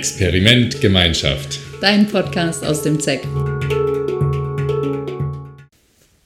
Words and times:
Experiment 0.00 0.80
Gemeinschaft. 0.80 1.58
Dein 1.82 2.08
Podcast 2.08 2.64
aus 2.64 2.80
dem 2.80 2.98
ZEC. 2.98 3.20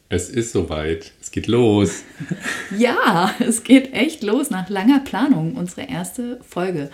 Es 0.09 0.29
ist 0.31 0.53
soweit. 0.53 1.11
Es 1.21 1.33
geht 1.33 1.49
los. 1.49 2.05
ja, 2.79 3.35
es 3.41 3.65
geht 3.65 3.93
echt 3.93 4.23
los 4.23 4.51
nach 4.51 4.69
langer 4.69 5.01
Planung. 5.01 5.57
Unsere 5.57 5.89
erste 5.89 6.39
Folge. 6.49 6.89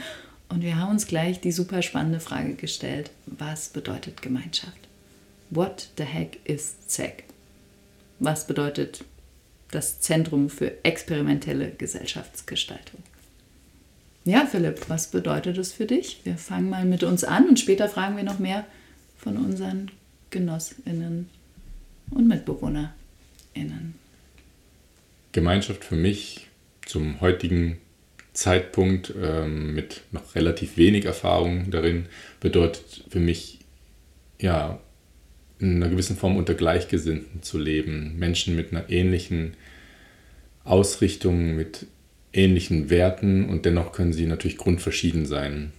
Und 0.48 0.62
wir 0.62 0.79
haben 0.79 0.93
uns 0.93 1.07
gleich 1.07 1.39
die 1.43 1.53
super 1.53 1.82
spannende 1.82 2.19
Frage 2.19 2.55
gestellt. 2.55 3.11
Was 3.27 3.69
bedeutet 3.69 4.23
Gemeinschaft? 4.23 4.89
What 5.51 5.91
the 5.99 6.05
heck 6.05 6.39
is 6.45 6.77
ZEC? 6.87 7.25
Was 8.21 8.47
bedeutet 8.47 9.05
das 9.71 10.01
Zentrum 10.01 10.49
für 10.49 10.83
experimentelle 10.83 11.73
Gesellschaftsgestaltung? 11.73 13.03
Ja, 14.25 14.46
Philipp, 14.46 14.89
was 14.89 15.11
bedeutet 15.11 15.57
es 15.57 15.73
für 15.73 15.87
dich? 15.87 16.20
Wir 16.25 16.37
fangen 16.37 16.69
mal 16.69 16.84
mit 16.84 17.02
uns 17.02 17.24
an 17.24 17.48
und 17.48 17.59
später 17.59 17.88
fragen 17.88 18.16
wir 18.16 18.24
noch 18.24 18.38
mehr 18.38 18.66
von 19.16 19.37
unseren 19.38 19.91
Genossinnen 20.30 21.29
und 22.10 22.29
Mitbewohnerinnen. 22.29 23.95
Gemeinschaft 25.33 25.84
für 25.84 25.96
mich 25.96 26.48
zum 26.84 27.20
heutigen 27.20 27.79
Zeitpunkt 28.33 29.12
ähm, 29.20 29.74
mit 29.74 30.02
noch 30.12 30.34
relativ 30.34 30.77
wenig 30.77 31.05
Erfahrung 31.05 31.71
darin 31.71 32.07
bedeutet 32.41 33.05
für 33.09 33.21
mich 33.21 33.59
ja 34.38 34.80
in 35.59 35.77
einer 35.77 35.88
gewissen 35.88 36.16
Form 36.16 36.37
unter 36.37 36.55
Gleichgesinnten 36.55 37.43
zu 37.43 37.59
leben, 37.59 38.18
Menschen 38.18 38.57
mit 38.57 38.73
einer 38.73 38.88
ähnlichen 38.88 39.55
Ausrichtung, 40.65 41.55
mit 41.55 41.87
ähnlichen 42.33 42.91
Werten 42.91 43.48
und 43.48 43.65
dennoch 43.65 43.93
können 43.93 44.12
sie 44.12 44.27
natürlich 44.27 44.57
grundverschieden 44.57 45.27
sein. 45.27 45.73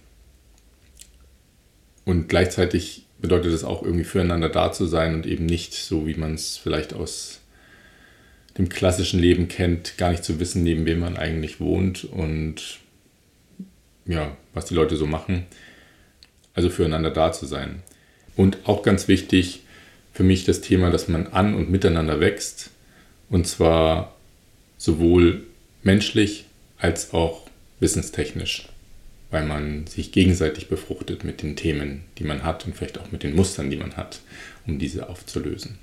Und 2.04 2.28
gleichzeitig 2.28 3.06
bedeutet 3.20 3.52
es 3.52 3.64
auch 3.64 3.82
irgendwie 3.82 4.04
füreinander 4.04 4.48
da 4.48 4.72
zu 4.72 4.86
sein 4.86 5.14
und 5.14 5.26
eben 5.26 5.46
nicht 5.46 5.74
so, 5.74 6.06
wie 6.06 6.14
man 6.14 6.34
es 6.34 6.56
vielleicht 6.56 6.92
aus 6.92 7.40
dem 8.58 8.68
klassischen 8.68 9.20
Leben 9.20 9.48
kennt, 9.48 9.96
gar 9.96 10.10
nicht 10.10 10.24
zu 10.24 10.40
wissen, 10.40 10.62
neben 10.62 10.84
wem 10.84 10.98
man 10.98 11.16
eigentlich 11.16 11.60
wohnt 11.60 12.04
und 12.04 12.80
ja, 14.04 14.36
was 14.52 14.66
die 14.66 14.74
Leute 14.74 14.96
so 14.96 15.06
machen. 15.06 15.46
Also 16.54 16.68
füreinander 16.68 17.10
da 17.10 17.32
zu 17.32 17.46
sein. 17.46 17.82
Und 18.36 18.58
auch 18.64 18.82
ganz 18.82 19.08
wichtig 19.08 19.62
für 20.12 20.22
mich 20.22 20.44
das 20.44 20.60
Thema, 20.60 20.90
dass 20.90 21.08
man 21.08 21.28
an 21.28 21.54
und 21.54 21.70
miteinander 21.70 22.20
wächst. 22.20 22.70
Und 23.30 23.46
zwar 23.46 24.14
sowohl 24.76 25.44
menschlich 25.82 26.44
als 26.82 27.14
auch 27.14 27.42
wissenstechnisch, 27.80 28.68
weil 29.30 29.46
man 29.46 29.86
sich 29.86 30.12
gegenseitig 30.12 30.68
befruchtet 30.68 31.24
mit 31.24 31.42
den 31.42 31.56
Themen, 31.56 32.02
die 32.18 32.24
man 32.24 32.42
hat 32.42 32.66
und 32.66 32.76
vielleicht 32.76 32.98
auch 32.98 33.12
mit 33.12 33.22
den 33.22 33.36
Mustern, 33.36 33.70
die 33.70 33.76
man 33.76 33.96
hat, 33.96 34.20
um 34.66 34.78
diese 34.78 35.08
aufzulösen. 35.08 35.78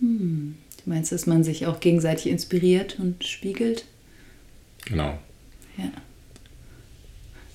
Hm. 0.00 0.56
Du 0.82 0.90
meinst, 0.90 1.12
dass 1.12 1.26
man 1.26 1.44
sich 1.44 1.66
auch 1.66 1.78
gegenseitig 1.78 2.26
inspiriert 2.26 2.98
und 2.98 3.22
spiegelt? 3.22 3.84
Genau. 4.86 5.18
Ja. 5.76 5.92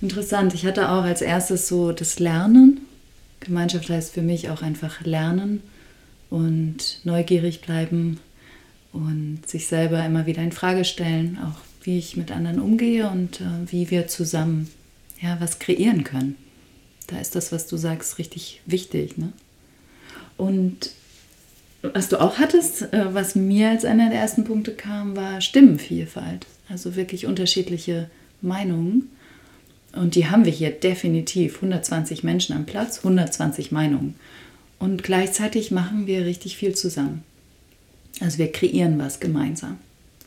Interessant. 0.01 0.53
Ich 0.53 0.65
hatte 0.65 0.89
auch 0.91 1.03
als 1.03 1.21
erstes 1.21 1.67
so 1.67 1.91
das 1.91 2.19
Lernen. 2.19 2.81
Gemeinschaft 3.39 3.89
heißt 3.89 4.13
für 4.13 4.21
mich 4.21 4.49
auch 4.49 4.61
einfach 4.61 5.01
lernen 5.01 5.63
und 6.29 7.01
neugierig 7.03 7.61
bleiben 7.61 8.19
und 8.93 9.41
sich 9.45 9.67
selber 9.67 10.05
immer 10.05 10.25
wieder 10.25 10.43
in 10.43 10.51
Frage 10.51 10.85
stellen, 10.85 11.37
auch 11.43 11.66
wie 11.87 11.97
ich 11.97 12.17
mit 12.17 12.31
anderen 12.31 12.59
umgehe 12.59 13.09
und 13.09 13.39
äh, 13.39 13.71
wie 13.71 13.89
wir 13.89 14.07
zusammen 14.07 14.69
ja, 15.21 15.37
was 15.39 15.57
kreieren 15.57 16.03
können. 16.03 16.35
Da 17.07 17.17
ist 17.17 17.33
das, 17.33 17.53
was 17.53 17.65
du 17.65 17.77
sagst, 17.77 18.19
richtig 18.19 18.61
wichtig. 18.65 19.17
Ne? 19.17 19.31
Und 20.35 20.91
was 21.81 22.09
du 22.09 22.19
auch 22.19 22.39
hattest, 22.39 22.93
äh, 22.93 23.13
was 23.13 23.35
mir 23.35 23.69
als 23.69 23.85
einer 23.85 24.09
der 24.09 24.19
ersten 24.19 24.43
Punkte 24.43 24.73
kam, 24.73 25.15
war 25.15 25.39
Stimmenvielfalt. 25.39 26.45
Also 26.67 26.97
wirklich 26.97 27.25
unterschiedliche 27.25 28.09
Meinungen. 28.41 29.09
Und 29.93 30.15
die 30.15 30.27
haben 30.27 30.43
wir 30.43 30.51
hier 30.51 30.71
definitiv. 30.71 31.55
120 31.55 32.21
Menschen 32.21 32.53
am 32.53 32.65
Platz, 32.65 32.97
120 32.97 33.71
Meinungen. 33.71 34.15
Und 34.77 35.03
gleichzeitig 35.03 35.71
machen 35.71 36.05
wir 36.05 36.25
richtig 36.25 36.57
viel 36.57 36.75
zusammen. 36.75 37.23
Also 38.19 38.39
wir 38.39 38.51
kreieren 38.51 38.99
was 38.99 39.21
gemeinsam. 39.21 39.77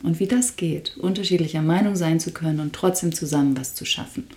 Und 0.03 0.19
wie 0.19 0.27
das 0.27 0.55
geht, 0.55 0.97
unterschiedlicher 0.97 1.61
Meinung 1.61 1.95
sein 1.95 2.19
zu 2.19 2.31
können 2.31 2.59
und 2.59 2.73
trotzdem 2.73 3.13
zusammen 3.13 3.57
was 3.57 3.75
zu 3.75 3.85
schaffen, 3.85 4.27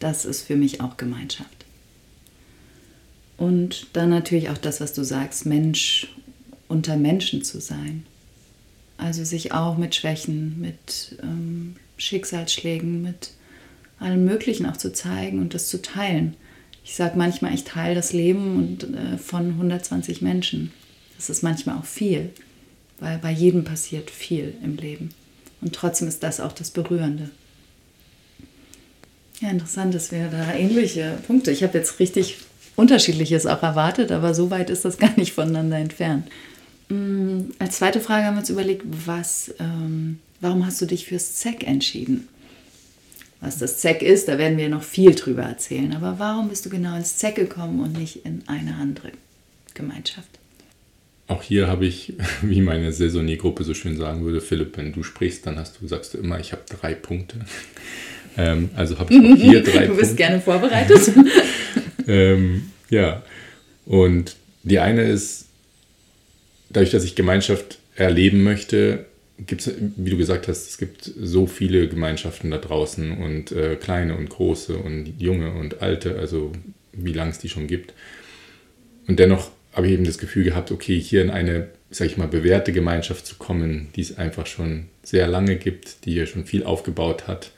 das 0.00 0.24
ist 0.24 0.42
für 0.42 0.56
mich 0.56 0.80
auch 0.80 0.96
Gemeinschaft. 0.96 1.64
Und 3.36 3.88
dann 3.94 4.10
natürlich 4.10 4.50
auch 4.50 4.58
das, 4.58 4.80
was 4.80 4.92
du 4.92 5.02
sagst, 5.02 5.46
Mensch 5.46 6.08
unter 6.68 6.96
Menschen 6.96 7.42
zu 7.42 7.60
sein. 7.60 8.04
Also 8.96 9.24
sich 9.24 9.52
auch 9.52 9.76
mit 9.76 9.94
Schwächen, 9.94 10.60
mit 10.60 11.16
ähm, 11.22 11.76
Schicksalsschlägen, 11.96 13.02
mit 13.02 13.32
allem 13.98 14.24
Möglichen 14.24 14.66
auch 14.66 14.76
zu 14.76 14.92
zeigen 14.92 15.40
und 15.40 15.54
das 15.54 15.68
zu 15.68 15.82
teilen. 15.82 16.36
Ich 16.84 16.94
sage 16.94 17.16
manchmal, 17.16 17.54
ich 17.54 17.64
teile 17.64 17.94
das 17.94 18.12
Leben 18.12 18.56
und, 18.56 18.94
äh, 18.94 19.18
von 19.18 19.50
120 19.50 20.22
Menschen. 20.22 20.72
Das 21.16 21.30
ist 21.30 21.42
manchmal 21.42 21.78
auch 21.78 21.84
viel 21.84 22.30
weil 23.00 23.18
bei 23.18 23.30
jedem 23.30 23.64
passiert 23.64 24.10
viel 24.10 24.54
im 24.62 24.76
Leben. 24.76 25.10
Und 25.60 25.74
trotzdem 25.74 26.08
ist 26.08 26.22
das 26.22 26.40
auch 26.40 26.52
das 26.52 26.70
Berührende. 26.70 27.30
Ja, 29.40 29.50
interessant, 29.50 29.94
dass 29.94 30.12
wir 30.12 30.28
da 30.28 30.54
ähnliche 30.54 31.18
Punkte. 31.26 31.50
Ich 31.50 31.62
habe 31.62 31.76
jetzt 31.76 31.98
richtig 31.98 32.38
Unterschiedliches 32.76 33.46
auch 33.46 33.62
erwartet, 33.62 34.12
aber 34.12 34.34
so 34.34 34.50
weit 34.50 34.70
ist 34.70 34.84
das 34.84 34.98
gar 34.98 35.16
nicht 35.16 35.32
voneinander 35.32 35.78
entfernt. 35.78 36.28
Mm, 36.88 37.50
als 37.58 37.78
zweite 37.78 38.00
Frage 38.00 38.26
haben 38.26 38.34
wir 38.34 38.40
uns 38.40 38.50
überlegt, 38.50 38.82
was, 38.84 39.54
ähm, 39.58 40.20
warum 40.40 40.66
hast 40.66 40.80
du 40.80 40.86
dich 40.86 41.06
fürs 41.06 41.36
ZEC 41.36 41.66
entschieden? 41.66 42.28
Was 43.40 43.58
das 43.58 43.78
ZEC 43.78 44.02
ist, 44.02 44.28
da 44.28 44.38
werden 44.38 44.56
wir 44.56 44.68
noch 44.68 44.82
viel 44.82 45.14
drüber 45.14 45.42
erzählen. 45.42 45.94
Aber 45.94 46.18
warum 46.18 46.48
bist 46.48 46.64
du 46.64 46.70
genau 46.70 46.96
ins 46.96 47.18
ZEC 47.18 47.34
gekommen 47.34 47.80
und 47.80 47.98
nicht 47.98 48.24
in 48.24 48.42
eine 48.46 48.74
andere 48.76 49.12
Gemeinschaft? 49.74 50.38
Auch 51.26 51.42
hier 51.42 51.68
habe 51.68 51.86
ich, 51.86 52.14
wie 52.42 52.60
meine 52.60 52.92
Saisonier-Gruppe 52.92 53.64
so 53.64 53.74
schön 53.74 53.96
sagen 53.96 54.24
würde, 54.24 54.40
Philipp, 54.40 54.76
wenn 54.76 54.92
du 54.92 55.02
sprichst, 55.02 55.46
dann 55.46 55.58
hast 55.58 55.80
du, 55.80 55.86
sagst 55.86 56.14
du 56.14 56.18
immer, 56.18 56.38
ich 56.40 56.52
habe 56.52 56.62
drei 56.68 56.94
Punkte. 56.94 57.38
Ähm, 58.36 58.70
also 58.74 58.98
habe 58.98 59.14
ich 59.14 59.20
auch 59.20 59.36
hier 59.36 59.62
drei 59.62 59.86
Punkte. 59.86 59.86
Du 59.86 59.96
bist 59.96 60.00
Punkte. 60.00 60.16
gerne 60.16 60.40
vorbereitet. 60.40 61.12
ähm, 62.08 62.62
ja, 62.90 63.22
und 63.86 64.34
die 64.64 64.80
eine 64.80 65.04
ist, 65.04 65.46
dadurch, 66.68 66.90
dass 66.90 67.04
ich 67.04 67.14
Gemeinschaft 67.14 67.78
erleben 67.94 68.42
möchte, 68.42 69.06
gibt 69.38 69.66
es, 69.66 69.74
wie 69.96 70.10
du 70.10 70.16
gesagt 70.16 70.48
hast, 70.48 70.68
es 70.68 70.78
gibt 70.78 71.10
so 71.16 71.46
viele 71.46 71.88
Gemeinschaften 71.88 72.50
da 72.50 72.58
draußen 72.58 73.18
und 73.18 73.52
äh, 73.52 73.76
kleine 73.76 74.16
und 74.16 74.30
große 74.30 74.76
und 74.76 75.14
junge 75.18 75.52
und 75.52 75.82
alte, 75.82 76.18
also 76.18 76.52
wie 76.92 77.12
lange 77.12 77.30
es 77.30 77.38
die 77.38 77.48
schon 77.48 77.66
gibt. 77.66 77.94
Und 79.06 79.18
dennoch 79.18 79.50
habe 79.74 79.88
ich 79.88 79.92
eben 79.92 80.04
das 80.04 80.18
Gefühl 80.18 80.44
gehabt, 80.44 80.70
okay, 80.70 80.98
hier 80.98 81.22
in 81.22 81.30
eine, 81.30 81.68
sag 81.90 82.06
ich 82.06 82.16
mal, 82.16 82.28
bewährte 82.28 82.72
Gemeinschaft 82.72 83.26
zu 83.26 83.34
kommen, 83.36 83.88
die 83.96 84.00
es 84.00 84.16
einfach 84.16 84.46
schon 84.46 84.86
sehr 85.02 85.26
lange 85.26 85.56
gibt, 85.56 86.04
die 86.04 86.14
ja 86.14 86.26
schon 86.26 86.46
viel 86.46 86.64
aufgebaut 86.64 87.26
hat 87.26 87.50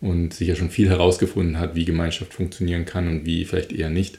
und 0.00 0.34
sich 0.34 0.48
ja 0.48 0.54
schon 0.54 0.70
viel 0.70 0.88
herausgefunden 0.88 1.58
hat, 1.58 1.74
wie 1.74 1.84
Gemeinschaft 1.84 2.34
funktionieren 2.34 2.84
kann 2.84 3.08
und 3.08 3.24
wie 3.24 3.44
vielleicht 3.44 3.72
eher 3.72 3.88
nicht, 3.88 4.18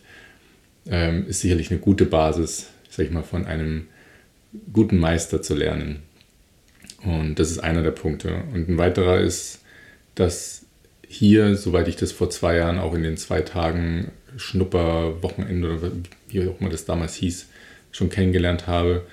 ähm, 0.90 1.28
ist 1.28 1.42
sicherlich 1.42 1.70
eine 1.70 1.80
gute 1.80 2.06
Basis, 2.06 2.70
sag 2.90 3.06
ich 3.06 3.12
mal, 3.12 3.24
von 3.24 3.46
einem 3.46 3.88
guten 4.72 4.98
Meister 4.98 5.42
zu 5.42 5.54
lernen. 5.54 6.00
Und 7.04 7.38
das 7.38 7.52
ist 7.52 7.60
einer 7.60 7.84
der 7.84 7.92
Punkte. 7.92 8.44
Und 8.54 8.70
ein 8.70 8.78
weiterer 8.78 9.20
ist, 9.20 9.60
dass 10.16 10.66
hier, 11.08 11.56
soweit 11.56 11.88
ich 11.88 11.96
das 11.96 12.12
vor 12.12 12.30
zwei 12.30 12.56
Jahren 12.56 12.80
auch 12.80 12.94
in 12.94 13.04
den 13.04 13.18
zwei 13.18 13.42
Tagen 13.42 14.12
Schnupperwochenende 14.38 15.78
oder 15.78 15.92
wie 16.34 16.48
auch 16.48 16.60
immer 16.60 16.70
das 16.70 16.86
damals 16.86 17.16
hieß, 17.16 17.48
schon 17.92 18.10
kennengelernt 18.10 18.68
habe, 18.68 19.06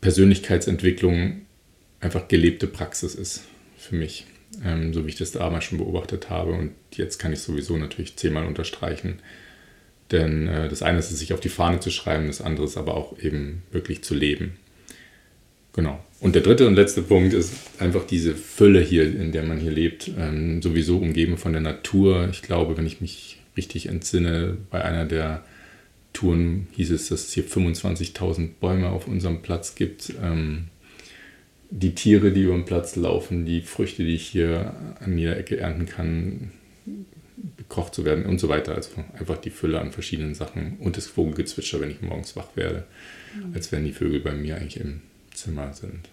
Persönlichkeitsentwicklung 0.00 1.42
einfach 2.00 2.28
gelebte 2.28 2.66
Praxis 2.66 3.14
ist 3.14 3.44
für 3.78 3.94
mich, 3.94 4.26
ähm, 4.64 4.92
so 4.92 5.06
wie 5.06 5.10
ich 5.10 5.16
das 5.16 5.32
damals 5.32 5.64
schon 5.64 5.78
beobachtet 5.78 6.28
habe. 6.28 6.52
Und 6.52 6.72
jetzt 6.92 7.18
kann 7.18 7.32
ich 7.32 7.38
sowieso 7.38 7.76
natürlich 7.78 8.16
zehnmal 8.16 8.46
unterstreichen. 8.46 9.20
Denn 10.10 10.48
äh, 10.48 10.68
das 10.68 10.82
eine 10.82 10.98
ist 10.98 11.10
es, 11.10 11.18
sich 11.18 11.32
auf 11.32 11.40
die 11.40 11.48
Fahne 11.48 11.80
zu 11.80 11.90
schreiben, 11.90 12.26
das 12.26 12.42
andere 12.42 12.66
ist 12.66 12.76
aber 12.76 12.96
auch 12.96 13.18
eben 13.18 13.62
wirklich 13.70 14.02
zu 14.02 14.14
leben. 14.14 14.56
Genau. 15.72 16.04
Und 16.20 16.34
der 16.34 16.42
dritte 16.42 16.66
und 16.66 16.74
letzte 16.74 17.02
Punkt 17.02 17.32
ist 17.32 17.54
einfach 17.78 18.06
diese 18.06 18.34
Fülle 18.34 18.80
hier, 18.80 19.04
in 19.04 19.32
der 19.32 19.42
man 19.42 19.58
hier 19.58 19.70
lebt, 19.70 20.10
ähm, 20.18 20.60
sowieso 20.60 20.98
umgeben 20.98 21.38
von 21.38 21.52
der 21.52 21.62
Natur. 21.62 22.28
Ich 22.30 22.42
glaube, 22.42 22.76
wenn 22.76 22.86
ich 22.86 23.00
mich 23.00 23.38
richtig 23.56 23.86
entsinne, 23.86 24.56
bei 24.70 24.84
einer 24.84 25.06
der 25.06 25.44
Touren 26.12 26.66
hieß 26.72 26.90
es, 26.90 27.08
dass 27.08 27.28
es 27.28 27.32
hier 27.32 27.44
25.000 27.44 28.50
Bäume 28.60 28.90
auf 28.90 29.06
unserem 29.06 29.42
Platz 29.42 29.74
gibt. 29.74 30.14
Ähm, 30.22 30.68
die 31.70 31.94
Tiere, 31.94 32.32
die 32.32 32.42
über 32.42 32.54
den 32.54 32.66
Platz 32.66 32.96
laufen, 32.96 33.46
die 33.46 33.62
Früchte, 33.62 34.04
die 34.04 34.14
ich 34.14 34.28
hier 34.28 34.74
an 35.00 35.16
jeder 35.16 35.38
Ecke 35.38 35.58
ernten 35.58 35.86
kann, 35.86 36.52
gekocht 37.56 37.94
zu 37.94 38.04
werden 38.04 38.26
und 38.26 38.38
so 38.38 38.48
weiter. 38.48 38.74
Also 38.74 38.90
einfach 39.18 39.38
die 39.38 39.50
Fülle 39.50 39.80
an 39.80 39.90
verschiedenen 39.90 40.34
Sachen 40.34 40.76
und 40.80 40.96
das 40.96 41.06
Vogelgezwitscher, 41.06 41.80
wenn 41.80 41.90
ich 41.90 42.02
morgens 42.02 42.36
wach 42.36 42.48
werde, 42.56 42.84
mhm. 43.34 43.54
als 43.54 43.72
wenn 43.72 43.84
die 43.84 43.92
Vögel 43.92 44.20
bei 44.20 44.32
mir 44.32 44.56
eigentlich 44.56 44.78
im 44.78 45.00
Zimmer 45.32 45.72
sind. 45.72 46.08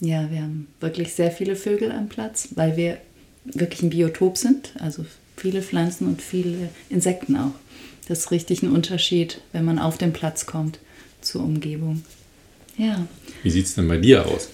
Ja, 0.00 0.28
wir 0.32 0.42
haben 0.42 0.66
wirklich 0.80 1.12
sehr 1.14 1.30
viele 1.30 1.54
Vögel 1.54 1.92
am 1.92 2.08
Platz, 2.08 2.48
weil 2.56 2.76
wir 2.76 2.98
wirklich 3.44 3.82
ein 3.82 3.90
Biotop 3.90 4.36
sind. 4.36 4.72
Also 4.80 5.06
viele 5.36 5.62
Pflanzen 5.62 6.08
und 6.08 6.20
viele 6.20 6.70
Insekten 6.90 7.36
auch. 7.36 7.54
Das 8.08 8.20
ist 8.20 8.30
richtig 8.30 8.62
ein 8.62 8.70
Unterschied, 8.70 9.40
wenn 9.52 9.64
man 9.64 9.78
auf 9.78 9.98
den 9.98 10.12
Platz 10.12 10.46
kommt 10.46 10.78
zur 11.20 11.42
Umgebung. 11.42 12.02
Ja. 12.76 13.06
Wie 13.42 13.50
sieht 13.50 13.66
es 13.66 13.74
denn 13.74 13.88
bei 13.88 13.98
dir 13.98 14.26
aus? 14.26 14.48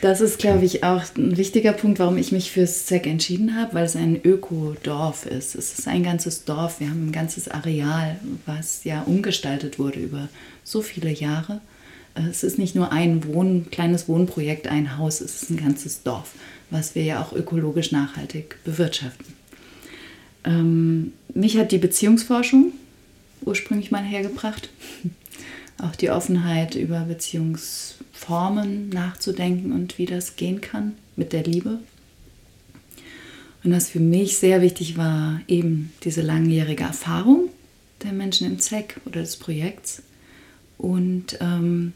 Das 0.00 0.20
ist, 0.20 0.38
glaube 0.38 0.66
ich, 0.66 0.84
auch 0.84 1.02
ein 1.16 1.38
wichtiger 1.38 1.72
Punkt, 1.72 1.98
warum 1.98 2.18
ich 2.18 2.30
mich 2.30 2.50
fürs 2.50 2.84
ZEC 2.84 3.06
entschieden 3.06 3.56
habe, 3.56 3.72
weil 3.72 3.86
es 3.86 3.96
ein 3.96 4.20
Ökodorf 4.22 5.24
ist. 5.24 5.54
Es 5.54 5.78
ist 5.78 5.88
ein 5.88 6.02
ganzes 6.02 6.44
Dorf. 6.44 6.80
Wir 6.80 6.90
haben 6.90 7.08
ein 7.08 7.12
ganzes 7.12 7.48
Areal, 7.48 8.20
was 8.44 8.84
ja 8.84 9.02
umgestaltet 9.02 9.78
wurde 9.78 10.00
über 10.00 10.28
so 10.62 10.82
viele 10.82 11.10
Jahre. 11.10 11.62
Es 12.14 12.44
ist 12.44 12.58
nicht 12.58 12.74
nur 12.74 12.92
ein 12.92 13.26
Wohn, 13.26 13.70
kleines 13.70 14.06
Wohnprojekt, 14.06 14.68
ein 14.68 14.98
Haus, 14.98 15.22
es 15.22 15.42
ist 15.42 15.50
ein 15.50 15.56
ganzes 15.56 16.02
Dorf, 16.02 16.32
was 16.70 16.94
wir 16.94 17.04
ja 17.04 17.22
auch 17.22 17.32
ökologisch 17.32 17.90
nachhaltig 17.90 18.62
bewirtschaften. 18.62 19.26
Ähm, 20.44 21.12
mich 21.32 21.56
hat 21.56 21.72
die 21.72 21.78
Beziehungsforschung 21.78 22.72
ursprünglich 23.42 23.90
mal 23.90 24.04
hergebracht. 24.04 24.68
Auch 25.78 25.96
die 25.96 26.10
Offenheit 26.10 26.76
über 26.76 27.00
Beziehungsformen 27.00 28.88
nachzudenken 28.90 29.72
und 29.72 29.98
wie 29.98 30.06
das 30.06 30.36
gehen 30.36 30.60
kann 30.60 30.94
mit 31.16 31.32
der 31.32 31.42
Liebe. 31.42 31.80
Und 33.64 33.72
was 33.72 33.88
für 33.88 34.00
mich 34.00 34.36
sehr 34.36 34.60
wichtig 34.60 34.96
war, 34.96 35.40
eben 35.48 35.92
diese 36.04 36.20
langjährige 36.20 36.84
Erfahrung 36.84 37.48
der 38.02 38.12
Menschen 38.12 38.46
im 38.46 38.58
ZEC 38.58 39.00
oder 39.06 39.22
des 39.22 39.36
Projekts 39.36 40.02
und 40.76 41.38
ähm, 41.40 41.94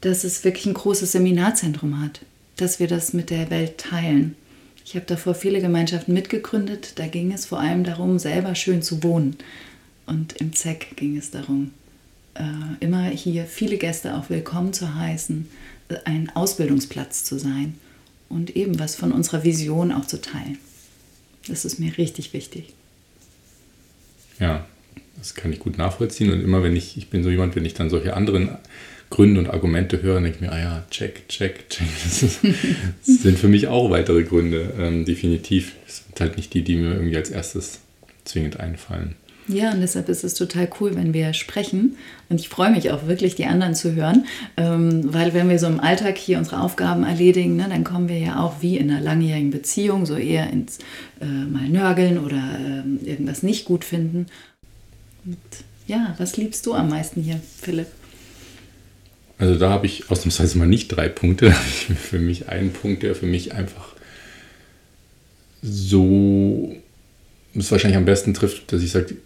dass 0.00 0.24
es 0.24 0.44
wirklich 0.44 0.66
ein 0.66 0.74
großes 0.74 1.12
Seminarzentrum 1.12 2.00
hat, 2.00 2.20
dass 2.56 2.80
wir 2.80 2.88
das 2.88 3.12
mit 3.12 3.30
der 3.30 3.48
Welt 3.50 3.78
teilen. 3.78 4.34
Ich 4.92 4.96
habe 4.96 5.06
davor 5.06 5.34
viele 5.34 5.62
Gemeinschaften 5.62 6.12
mitgegründet, 6.12 6.98
da 6.98 7.06
ging 7.06 7.32
es 7.32 7.46
vor 7.46 7.58
allem 7.58 7.82
darum, 7.82 8.18
selber 8.18 8.54
schön 8.54 8.82
zu 8.82 9.02
wohnen. 9.02 9.38
Und 10.04 10.34
im 10.34 10.52
ZEC 10.52 10.94
ging 10.96 11.16
es 11.16 11.30
darum, 11.30 11.70
äh, 12.34 12.42
immer 12.80 13.04
hier 13.04 13.46
viele 13.46 13.78
Gäste 13.78 14.14
auch 14.14 14.28
willkommen 14.28 14.74
zu 14.74 14.94
heißen, 14.94 15.48
äh, 15.88 15.94
ein 16.04 16.28
Ausbildungsplatz 16.34 17.24
zu 17.24 17.38
sein 17.38 17.76
und 18.28 18.54
eben 18.54 18.78
was 18.78 18.94
von 18.94 19.12
unserer 19.12 19.44
Vision 19.44 19.92
auch 19.92 20.04
zu 20.04 20.20
teilen. 20.20 20.58
Das 21.48 21.64
ist 21.64 21.78
mir 21.78 21.96
richtig 21.96 22.34
wichtig. 22.34 22.74
Ja, 24.38 24.66
das 25.16 25.34
kann 25.34 25.54
ich 25.54 25.58
gut 25.58 25.78
nachvollziehen. 25.78 26.30
Und 26.30 26.42
immer 26.42 26.62
wenn 26.62 26.76
ich, 26.76 26.98
ich 26.98 27.08
bin 27.08 27.24
so 27.24 27.30
jemand, 27.30 27.56
wenn 27.56 27.64
ich 27.64 27.72
dann 27.72 27.88
solche 27.88 28.12
anderen 28.12 28.58
Gründe 29.12 29.40
und 29.40 29.50
Argumente 29.50 30.00
höre, 30.00 30.20
denke 30.22 30.36
ich 30.36 30.40
mir, 30.40 30.52
ah 30.52 30.58
ja, 30.58 30.84
check, 30.90 31.28
check, 31.28 31.68
check. 31.68 31.86
Das, 32.04 32.22
ist, 32.22 32.40
das 32.42 33.22
sind 33.22 33.38
für 33.38 33.48
mich 33.48 33.68
auch 33.68 33.90
weitere 33.90 34.22
Gründe, 34.22 34.72
ähm, 34.78 35.04
definitiv. 35.04 35.72
Das 35.86 36.04
sind 36.06 36.20
halt 36.20 36.36
nicht 36.38 36.54
die, 36.54 36.62
die 36.62 36.76
mir 36.76 36.94
irgendwie 36.94 37.16
als 37.16 37.28
erstes 37.28 37.80
zwingend 38.24 38.58
einfallen. 38.58 39.14
Ja, 39.48 39.72
und 39.72 39.82
deshalb 39.82 40.08
ist 40.08 40.24
es 40.24 40.32
total 40.32 40.66
cool, 40.80 40.94
wenn 40.94 41.12
wir 41.12 41.34
sprechen. 41.34 41.96
Und 42.30 42.40
ich 42.40 42.48
freue 42.48 42.70
mich 42.70 42.90
auch 42.90 43.06
wirklich, 43.06 43.34
die 43.34 43.44
anderen 43.44 43.74
zu 43.74 43.94
hören, 43.94 44.24
ähm, 44.56 45.12
weil 45.12 45.34
wenn 45.34 45.50
wir 45.50 45.58
so 45.58 45.66
im 45.66 45.80
Alltag 45.80 46.16
hier 46.16 46.38
unsere 46.38 46.60
Aufgaben 46.60 47.04
erledigen, 47.04 47.56
ne, 47.56 47.66
dann 47.68 47.84
kommen 47.84 48.08
wir 48.08 48.18
ja 48.18 48.40
auch 48.40 48.62
wie 48.62 48.78
in 48.78 48.90
einer 48.90 49.02
langjährigen 49.02 49.50
Beziehung 49.50 50.06
so 50.06 50.16
eher 50.16 50.48
ins 50.48 50.78
äh, 51.20 51.26
mal 51.26 51.68
nörgeln 51.68 52.18
oder 52.18 52.38
äh, 52.38 53.06
irgendwas 53.06 53.42
nicht 53.42 53.66
gut 53.66 53.84
finden. 53.84 54.26
Und 55.26 55.36
ja, 55.86 56.14
was 56.16 56.38
liebst 56.38 56.64
du 56.64 56.72
am 56.72 56.88
meisten 56.88 57.20
hier, 57.20 57.38
Philipp? 57.60 57.88
Also 59.42 59.56
da 59.56 59.70
habe 59.70 59.86
ich 59.86 60.08
ausnahmsweise 60.08 60.56
mal 60.56 60.68
nicht 60.68 60.86
drei 60.86 61.08
Punkte, 61.08 61.46
da 61.50 61.54
habe 61.54 61.66
ich 61.66 61.98
für 61.98 62.20
mich 62.20 62.48
einen 62.48 62.72
Punkt, 62.72 63.02
der 63.02 63.16
für 63.16 63.26
mich 63.26 63.52
einfach 63.52 63.88
so 65.62 66.76
es 67.52 67.72
wahrscheinlich 67.72 67.96
am 67.96 68.04
besten 68.04 68.34
trifft, 68.34 68.72
dass 68.72 68.84
ich 68.84 68.92
sage, 68.92 69.16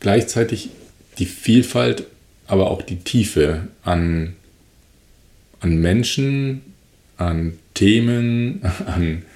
gleichzeitig 0.00 0.70
die 1.18 1.26
Vielfalt, 1.26 2.04
aber 2.46 2.70
auch 2.70 2.80
die 2.80 3.00
Tiefe 3.00 3.68
an, 3.82 4.34
an 5.60 5.76
Menschen, 5.76 6.62
an 7.18 7.58
Themen, 7.74 8.62
an, 8.86 9.26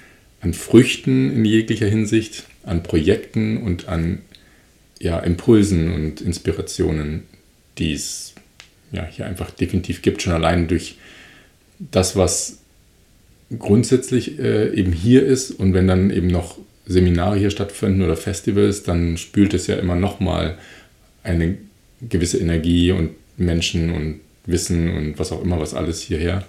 an 0.41 0.55
Früchten 0.55 1.33
in 1.33 1.45
jeglicher 1.45 1.87
Hinsicht, 1.87 2.45
an 2.63 2.81
Projekten 2.81 3.57
und 3.57 3.87
an 3.89 4.23
ja, 4.99 5.19
Impulsen 5.19 5.93
und 5.93 6.19
Inspirationen, 6.19 7.25
die 7.77 7.93
es 7.93 8.34
ja, 8.95 9.05
hier 9.05 9.25
einfach 9.25 9.51
definitiv 9.51 10.01
gibt, 10.01 10.21
schon 10.21 10.33
allein 10.33 10.67
durch 10.67 10.97
das, 11.79 12.15
was 12.15 12.59
grundsätzlich 13.59 14.39
äh, 14.39 14.73
eben 14.73 14.91
hier 14.91 15.25
ist. 15.25 15.51
Und 15.51 15.73
wenn 15.73 15.87
dann 15.87 16.09
eben 16.09 16.27
noch 16.27 16.57
Seminare 16.85 17.37
hier 17.37 17.49
stattfinden 17.49 18.01
oder 18.01 18.15
Festivals, 18.15 18.83
dann 18.83 19.17
spült 19.17 19.53
es 19.53 19.67
ja 19.67 19.75
immer 19.75 19.95
nochmal 19.95 20.57
eine 21.23 21.57
gewisse 22.01 22.37
Energie 22.37 22.91
und 22.91 23.11
Menschen 23.37 23.93
und 23.93 24.19
Wissen 24.45 24.95
und 24.95 25.19
was 25.19 25.31
auch 25.31 25.41
immer, 25.41 25.59
was 25.59 25.73
alles 25.73 26.01
hierher, 26.01 26.45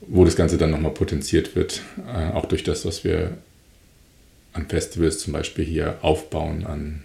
wo 0.00 0.24
das 0.24 0.36
Ganze 0.36 0.58
dann 0.58 0.70
nochmal 0.70 0.92
potenziert 0.92 1.54
wird, 1.54 1.82
äh, 2.06 2.32
auch 2.32 2.46
durch 2.46 2.64
das, 2.64 2.84
was 2.84 3.04
wir 3.04 3.38
an 4.52 4.66
Festivals 4.66 5.20
zum 5.20 5.32
Beispiel 5.32 5.64
hier 5.64 5.98
aufbauen, 6.02 6.66
an, 6.66 7.04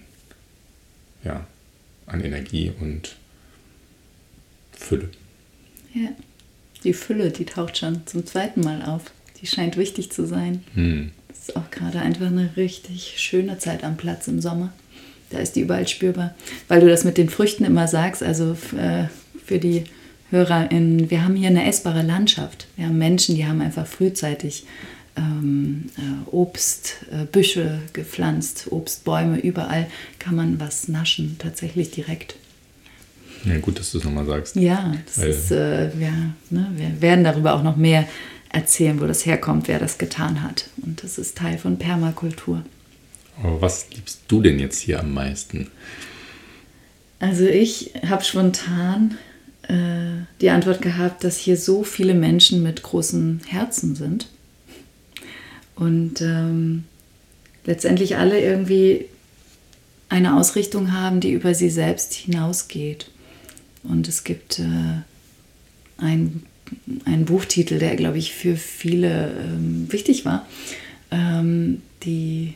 ja, 1.24 1.46
an 2.08 2.24
Energie 2.24 2.72
und 2.80 3.16
Fülle. 4.77 5.10
Ja, 5.94 6.10
die 6.83 6.94
Fülle, 6.94 7.31
die 7.31 7.45
taucht 7.45 7.77
schon 7.77 8.06
zum 8.06 8.25
zweiten 8.25 8.62
Mal 8.62 8.81
auf. 8.83 9.04
Die 9.42 9.48
scheint 9.48 9.77
wichtig 9.77 10.12
zu 10.12 10.25
sein. 10.25 10.63
Hm 10.74 11.12
ist 11.48 11.56
auch 11.56 11.69
gerade 11.69 12.00
einfach 12.00 12.27
eine 12.27 12.57
richtig 12.57 13.16
schöne 13.18 13.57
Zeit 13.57 13.83
am 13.83 13.98
Platz 13.98 14.27
im 14.27 14.42
Sommer. 14.42 14.74
Da 15.30 15.39
ist 15.39 15.56
die 15.56 15.62
überall 15.62 15.88
spürbar. 15.88 16.33
Weil 16.68 16.81
du 16.81 16.88
das 16.88 17.04
mit 17.04 17.18
den 17.18 17.30
Früchten 17.30 17.66
immer 17.66 17.88
sagst, 17.88 18.24
also 18.24 18.56
äh, 18.77 19.06
für 19.45 19.60
die 19.60 19.83
HörerInnen, 20.31 21.10
wir 21.10 21.24
haben 21.24 21.36
hier 21.36 21.50
eine 21.50 21.68
essbare 21.68 22.01
Landschaft. 22.01 22.68
Wir 22.75 22.88
haben 22.88 22.98
Menschen, 22.98 23.36
die 23.36 23.45
haben 23.45 23.62
einfach 23.62 23.86
frühzeitig 23.86 24.66
ähm, 25.18 25.86
äh, 25.98 26.30
Obstbüsche 26.30 27.62
äh, 27.62 27.92
gepflanzt, 27.94 28.68
Obstbäume, 28.71 29.39
überall 29.39 29.88
kann 30.19 30.35
man 30.35 30.59
was 30.59 30.88
naschen, 30.88 31.38
tatsächlich 31.38 31.92
direkt. 31.92 32.35
Ja, 33.45 33.57
gut, 33.59 33.80
dass 33.80 33.92
du 33.92 33.99
es 33.99 34.04
nochmal 34.04 34.25
sagst. 34.25 34.56
Ja, 34.56 34.94
das 35.06 35.19
Weil, 35.19 35.30
ist, 35.30 35.52
äh, 35.52 35.85
ja, 35.99 36.14
ne, 36.49 36.71
wir 36.75 37.02
werden 37.02 37.23
darüber 37.23 37.54
auch 37.54 37.64
noch 37.64 37.75
mehr 37.75 38.07
erzählen, 38.49 38.99
wo 38.99 39.06
das 39.06 39.25
herkommt, 39.25 39.68
wer 39.68 39.80
das 39.80 39.97
getan 39.97 40.42
hat. 40.42 40.69
Und 40.81 41.04
das 41.04 41.18
ist 41.18 41.37
Teil 41.37 41.57
von 41.57 41.78
Permakultur. 41.78 42.64
Aber 43.42 43.61
was 43.61 43.90
liebst 43.92 44.21
du 44.28 44.42
denn 44.42 44.59
jetzt 44.59 44.80
hier 44.80 44.99
am 44.99 45.14
meisten? 45.14 45.69
Also 47.19 47.45
ich 47.45 47.94
habe 48.07 48.23
spontan 48.23 49.18
äh, 49.64 50.23
die 50.42 50.49
Antwort 50.49 50.81
gehabt, 50.81 51.23
dass 51.23 51.37
hier 51.37 51.57
so 51.57 51.83
viele 51.83 52.14
Menschen 52.14 52.64
mit 52.64 52.81
großen 52.81 53.42
Herzen 53.47 53.95
sind. 53.95 54.28
Und 55.75 56.21
ähm, 56.21 56.85
letztendlich 57.66 58.16
alle 58.16 58.40
irgendwie 58.40 59.06
eine 60.07 60.37
Ausrichtung 60.37 60.94
haben, 60.94 61.19
die 61.19 61.31
über 61.31 61.54
sie 61.54 61.69
selbst 61.69 62.14
hinausgeht. 62.14 63.11
Und 63.87 64.07
es 64.07 64.23
gibt 64.23 64.59
äh, 64.59 65.01
ein 65.97 66.44
ein 67.06 67.25
Buchtitel, 67.25 67.80
der, 67.80 67.95
glaube 67.95 68.18
ich, 68.18 68.33
für 68.33 68.56
viele 68.56 69.31
ähm, 69.39 69.92
wichtig 69.92 70.25
war. 70.25 70.47
Ähm, 71.11 71.81
die, 72.04 72.56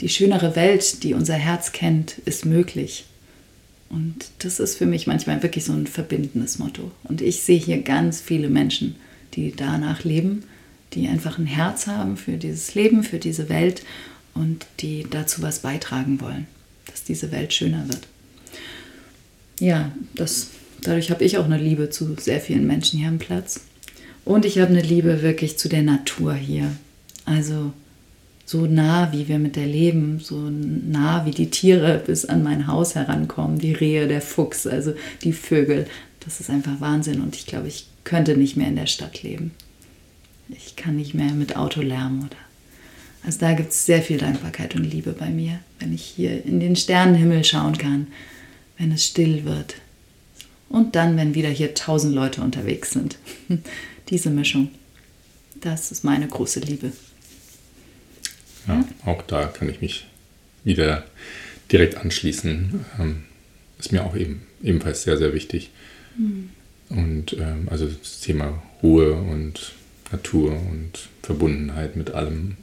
die 0.00 0.08
schönere 0.08 0.56
Welt, 0.56 1.02
die 1.02 1.14
unser 1.14 1.34
Herz 1.34 1.72
kennt, 1.72 2.18
ist 2.24 2.44
möglich. 2.44 3.04
Und 3.88 4.30
das 4.40 4.58
ist 4.58 4.76
für 4.76 4.86
mich 4.86 5.06
manchmal 5.06 5.42
wirklich 5.42 5.64
so 5.64 5.72
ein 5.72 5.86
verbindendes 5.86 6.58
Motto. 6.58 6.90
Und 7.04 7.20
ich 7.20 7.42
sehe 7.42 7.58
hier 7.58 7.82
ganz 7.82 8.20
viele 8.20 8.48
Menschen, 8.48 8.96
die 9.34 9.52
danach 9.54 10.02
leben, 10.02 10.44
die 10.92 11.08
einfach 11.08 11.38
ein 11.38 11.46
Herz 11.46 11.86
haben 11.86 12.16
für 12.16 12.36
dieses 12.36 12.74
Leben, 12.74 13.04
für 13.04 13.18
diese 13.18 13.48
Welt 13.48 13.84
und 14.34 14.66
die 14.80 15.06
dazu 15.08 15.42
was 15.42 15.60
beitragen 15.60 16.20
wollen, 16.20 16.46
dass 16.86 17.04
diese 17.04 17.30
Welt 17.30 17.52
schöner 17.52 17.88
wird. 17.88 18.08
Ja, 19.58 19.92
das 20.14 20.48
Dadurch 20.86 21.10
habe 21.10 21.24
ich 21.24 21.36
auch 21.36 21.46
eine 21.46 21.58
Liebe 21.58 21.90
zu 21.90 22.14
sehr 22.16 22.40
vielen 22.40 22.64
Menschen 22.64 23.00
hier 23.00 23.08
am 23.08 23.18
Platz. 23.18 23.60
Und 24.24 24.44
ich 24.44 24.60
habe 24.60 24.70
eine 24.70 24.82
Liebe 24.82 25.20
wirklich 25.20 25.58
zu 25.58 25.68
der 25.68 25.82
Natur 25.82 26.34
hier. 26.34 26.70
Also 27.24 27.72
so 28.44 28.66
nah, 28.66 29.12
wie 29.12 29.26
wir 29.26 29.40
mit 29.40 29.56
der 29.56 29.66
leben, 29.66 30.20
so 30.20 30.36
nah, 30.36 31.26
wie 31.26 31.32
die 31.32 31.50
Tiere 31.50 32.00
bis 32.06 32.24
an 32.24 32.44
mein 32.44 32.68
Haus 32.68 32.94
herankommen, 32.94 33.58
die 33.58 33.72
Rehe, 33.72 34.06
der 34.06 34.20
Fuchs, 34.20 34.64
also 34.64 34.94
die 35.24 35.32
Vögel. 35.32 35.88
Das 36.20 36.38
ist 36.38 36.50
einfach 36.50 36.80
Wahnsinn 36.80 37.20
und 37.20 37.34
ich 37.34 37.46
glaube, 37.46 37.66
ich 37.66 37.88
könnte 38.04 38.36
nicht 38.36 38.56
mehr 38.56 38.68
in 38.68 38.76
der 38.76 38.86
Stadt 38.86 39.24
leben. 39.24 39.50
Ich 40.50 40.76
kann 40.76 40.94
nicht 40.94 41.14
mehr 41.14 41.32
mit 41.32 41.56
Autolärm 41.56 42.20
oder 42.20 42.36
Also 43.24 43.40
da 43.40 43.54
gibt 43.54 43.72
es 43.72 43.86
sehr 43.86 44.02
viel 44.02 44.18
Dankbarkeit 44.18 44.76
und 44.76 44.84
Liebe 44.84 45.12
bei 45.12 45.30
mir, 45.30 45.58
wenn 45.80 45.92
ich 45.92 46.02
hier 46.02 46.44
in 46.44 46.60
den 46.60 46.76
Sternenhimmel 46.76 47.42
schauen 47.42 47.76
kann, 47.76 48.06
wenn 48.78 48.92
es 48.92 49.04
still 49.04 49.44
wird. 49.44 49.76
Und 50.68 50.96
dann, 50.96 51.16
wenn 51.16 51.34
wieder 51.34 51.48
hier 51.48 51.74
tausend 51.74 52.14
Leute 52.14 52.42
unterwegs 52.42 52.90
sind. 52.90 53.18
Diese 54.08 54.30
Mischung, 54.30 54.70
das 55.60 55.92
ist 55.92 56.04
meine 56.04 56.26
große 56.26 56.60
Liebe. 56.60 56.92
Ja, 58.66 58.74
ja? 58.74 58.84
auch 59.04 59.22
da 59.22 59.46
kann 59.46 59.68
ich 59.68 59.80
mich 59.80 60.06
wieder 60.64 61.04
direkt 61.70 61.96
anschließen. 61.96 62.84
Ähm, 62.98 63.24
ist 63.78 63.92
mir 63.92 64.04
auch 64.04 64.16
eben, 64.16 64.42
ebenfalls 64.62 65.02
sehr, 65.02 65.16
sehr 65.16 65.32
wichtig. 65.32 65.70
Mhm. 66.16 66.50
Und 66.88 67.32
ähm, 67.34 67.68
also 67.70 67.86
das 67.86 68.20
Thema 68.20 68.62
Ruhe 68.82 69.14
und 69.14 69.72
Natur 70.12 70.52
und 70.52 71.08
Verbundenheit 71.22 71.96
mit 71.96 72.10
allem. 72.10 72.56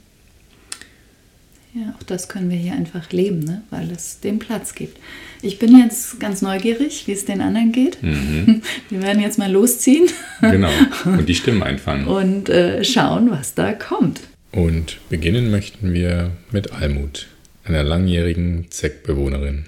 Ja, 1.75 1.95
auch 1.97 2.03
das 2.03 2.27
können 2.29 2.51
wir 2.51 2.57
hier 2.57 2.73
einfach 2.73 3.11
leben, 3.11 3.39
ne? 3.39 3.63
weil 3.71 3.89
es 3.89 4.19
dem 4.19 4.37
Platz 4.37 4.75
gibt. 4.75 4.99
Ich 5.41 5.57
bin 5.57 5.75
jetzt 5.77 6.19
ganz 6.19 6.43
neugierig, 6.43 7.07
wie 7.07 7.13
es 7.13 7.25
den 7.25 7.41
anderen 7.41 7.71
geht. 7.71 8.01
Mhm. 8.03 8.61
Wir 8.89 9.01
werden 9.01 9.21
jetzt 9.21 9.39
mal 9.39 9.51
losziehen. 9.51 10.07
Genau, 10.39 10.69
und 11.05 11.27
die 11.27 11.35
Stimmen 11.35 11.63
einfangen. 11.63 12.07
Und 12.07 12.47
äh, 12.49 12.83
schauen, 12.83 13.31
was 13.31 13.55
da 13.55 13.73
kommt. 13.73 14.21
Und 14.51 14.99
beginnen 15.09 15.49
möchten 15.49 15.93
wir 15.93 16.31
mit 16.51 16.71
Almut, 16.73 17.27
einer 17.63 17.83
langjährigen 17.83 18.67
ZEC-Bewohnerin. 18.69 19.65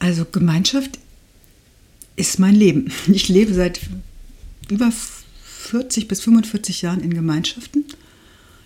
Also 0.00 0.24
Gemeinschaft 0.24 0.98
ist 2.16 2.40
mein 2.40 2.56
Leben. 2.56 2.92
Ich 3.06 3.28
lebe 3.28 3.54
seit 3.54 3.80
über 4.68 4.90
40 5.44 6.08
bis 6.08 6.20
45 6.22 6.82
Jahren 6.82 7.00
in 7.00 7.14
Gemeinschaften, 7.14 7.84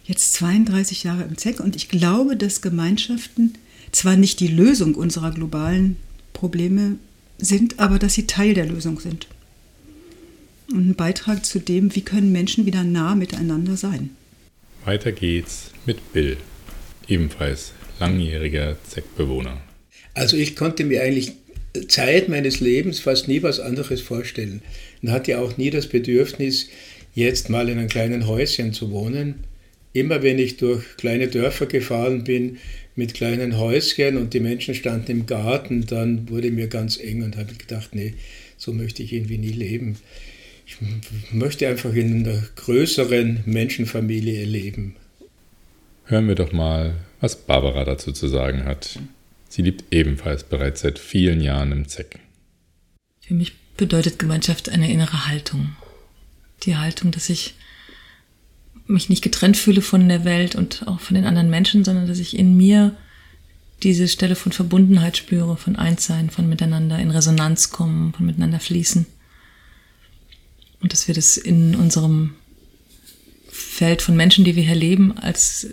jetzt 0.05 0.35
32 0.35 1.05
Jahre 1.05 1.25
im 1.25 1.37
ZEC 1.37 1.61
und 1.61 1.77
ich 1.77 1.89
glaube, 1.89 2.37
dass 2.37 2.63
Gemeinschaften 2.63 3.55
zwar 3.93 4.17
nicht 4.17 4.41
die 4.41 4.49
Lösung 4.49 4.95
unserer 4.95 5.31
globalen 5.33 5.97
Probleme 6.33 6.97
sind, 7.39 7.79
aber 7.79 7.99
dass 7.99 8.15
sie 8.15 8.27
Teil 8.27 8.55
der 8.55 8.67
Lösung 8.67 9.01
sind. 9.01 9.27
Und 10.71 10.91
ein 10.91 10.95
Beitrag 10.95 11.45
zu 11.45 11.59
dem, 11.59 11.95
wie 11.95 12.03
können 12.03 12.33
Menschen 12.33 12.67
wieder 12.67 12.85
nah 12.85 13.15
miteinander 13.15 13.77
sein. 13.77 14.11
Weiter 14.85 15.13
geht's 15.13 15.71
mit 15.87 16.13
Bill, 16.13 16.37
ebenfalls 17.09 17.73
langjähriger 18.01 18.77
ZEC-Bewohner. 18.89 19.61
Also 20.15 20.37
ich 20.37 20.57
konnte 20.57 20.85
mir 20.85 21.03
eigentlich 21.03 21.33
Zeit 21.89 22.29
meines 22.29 22.61
Lebens 22.61 23.01
fast 23.01 23.29
nie 23.29 23.43
was 23.43 23.61
anderes 23.61 24.01
vorstellen 24.01 24.63
und 25.03 25.11
hatte 25.11 25.39
auch 25.39 25.57
nie 25.57 25.71
das 25.71 25.89
Bedürfnis, 25.89 26.69
jetzt 27.15 27.51
mal 27.51 27.69
in 27.69 27.79
einem 27.79 27.89
kleinen 27.89 28.27
Häuschen 28.27 28.73
zu 28.73 28.91
wohnen. 28.91 29.45
Immer 29.95 30.25
wenn 30.25 30.41
ich 30.41 30.57
durch 30.57 30.97
kleine 30.97 31.29
Dörfer 31.29 31.67
gefahren 31.67 32.25
bin 32.25 32.59
mit 32.97 33.15
kleinen 33.15 33.57
Häuschen 33.59 34.17
und 34.17 34.35
die 34.35 34.41
Menschen 34.41 34.75
standen 34.75 35.13
im 35.13 35.27
Garten, 35.27 35.87
dann 35.87 36.29
wurde 36.29 36.51
mir 36.51 36.67
ganz 36.67 36.99
eng 36.99 37.23
und 37.23 37.37
habe 37.37 37.55
gedacht, 37.55 37.95
nee, 37.95 38.15
so 38.57 38.73
möchte 38.73 39.05
ich 39.05 39.13
irgendwie 39.13 39.39
nie 39.39 39.53
leben. 39.53 39.97
Ich 40.67 40.79
möchte 41.31 41.69
einfach 41.69 41.95
in 41.95 42.27
einer 42.27 42.43
größeren 42.57 43.45
Menschenfamilie 43.47 44.45
leben. 44.45 44.97
Hören 46.07 46.27
wir 46.27 46.35
doch 46.35 46.53
mal, 46.53 46.97
was 47.21 47.37
Barbara 47.37 47.85
dazu 47.85 48.11
zu 48.11 48.27
sagen 48.27 48.65
hat. 48.65 48.99
Sie 49.49 49.63
lebt 49.63 49.85
ebenfalls 49.93 50.43
bereits 50.43 50.81
seit 50.81 50.99
vielen 50.99 51.41
Jahren 51.41 51.71
im 51.71 51.87
ZEC. 51.87 52.19
Für 53.21 53.35
mich 53.35 53.53
bedeutet 53.77 54.19
Gemeinschaft 54.19 54.69
eine 54.69 54.91
innere 54.91 55.29
Haltung. 55.29 55.77
Die 56.65 56.77
Haltung, 56.77 57.13
dass 57.13 57.31
ich 57.31 57.55
mich 58.87 59.09
nicht 59.09 59.23
getrennt 59.23 59.57
fühle 59.57 59.83
von 59.83 60.09
der 60.09 60.25
Welt 60.25 60.55
und 60.55 60.87
auch 60.87 61.00
von 61.00 61.14
den 61.14 61.25
anderen 61.25 61.50
Menschen, 61.50 61.85
sondern 61.85 62.07
dass 62.07 62.19
ich 62.19 62.38
in 62.38 62.57
mir 62.57 62.97
diese 63.83 64.09
Stelle 64.09 64.37
von 64.37 64.53
Verbundenheit 64.53 65.17
spüre, 65.17 65.57
von 65.57 65.76
Einssein, 65.76 66.31
von 66.31 66.49
miteinander 66.49 66.99
in 66.99 67.11
Resonanz 67.11 67.71
kommen, 67.71 68.12
von 68.12 68.26
miteinander 68.26 68.61
fließen. 68.61 69.07
Und 70.81 70.93
dass 70.93 71.09
wir 71.09 71.14
das 71.14 71.37
in 71.37 71.75
unserem 71.75 72.35
Feld 73.50 74.03
von 74.03 74.17
Menschen, 74.17 74.45
die 74.45 74.57
wir 74.57 74.62
hier 74.62 74.75
leben, 74.75 75.17
als 75.19 75.69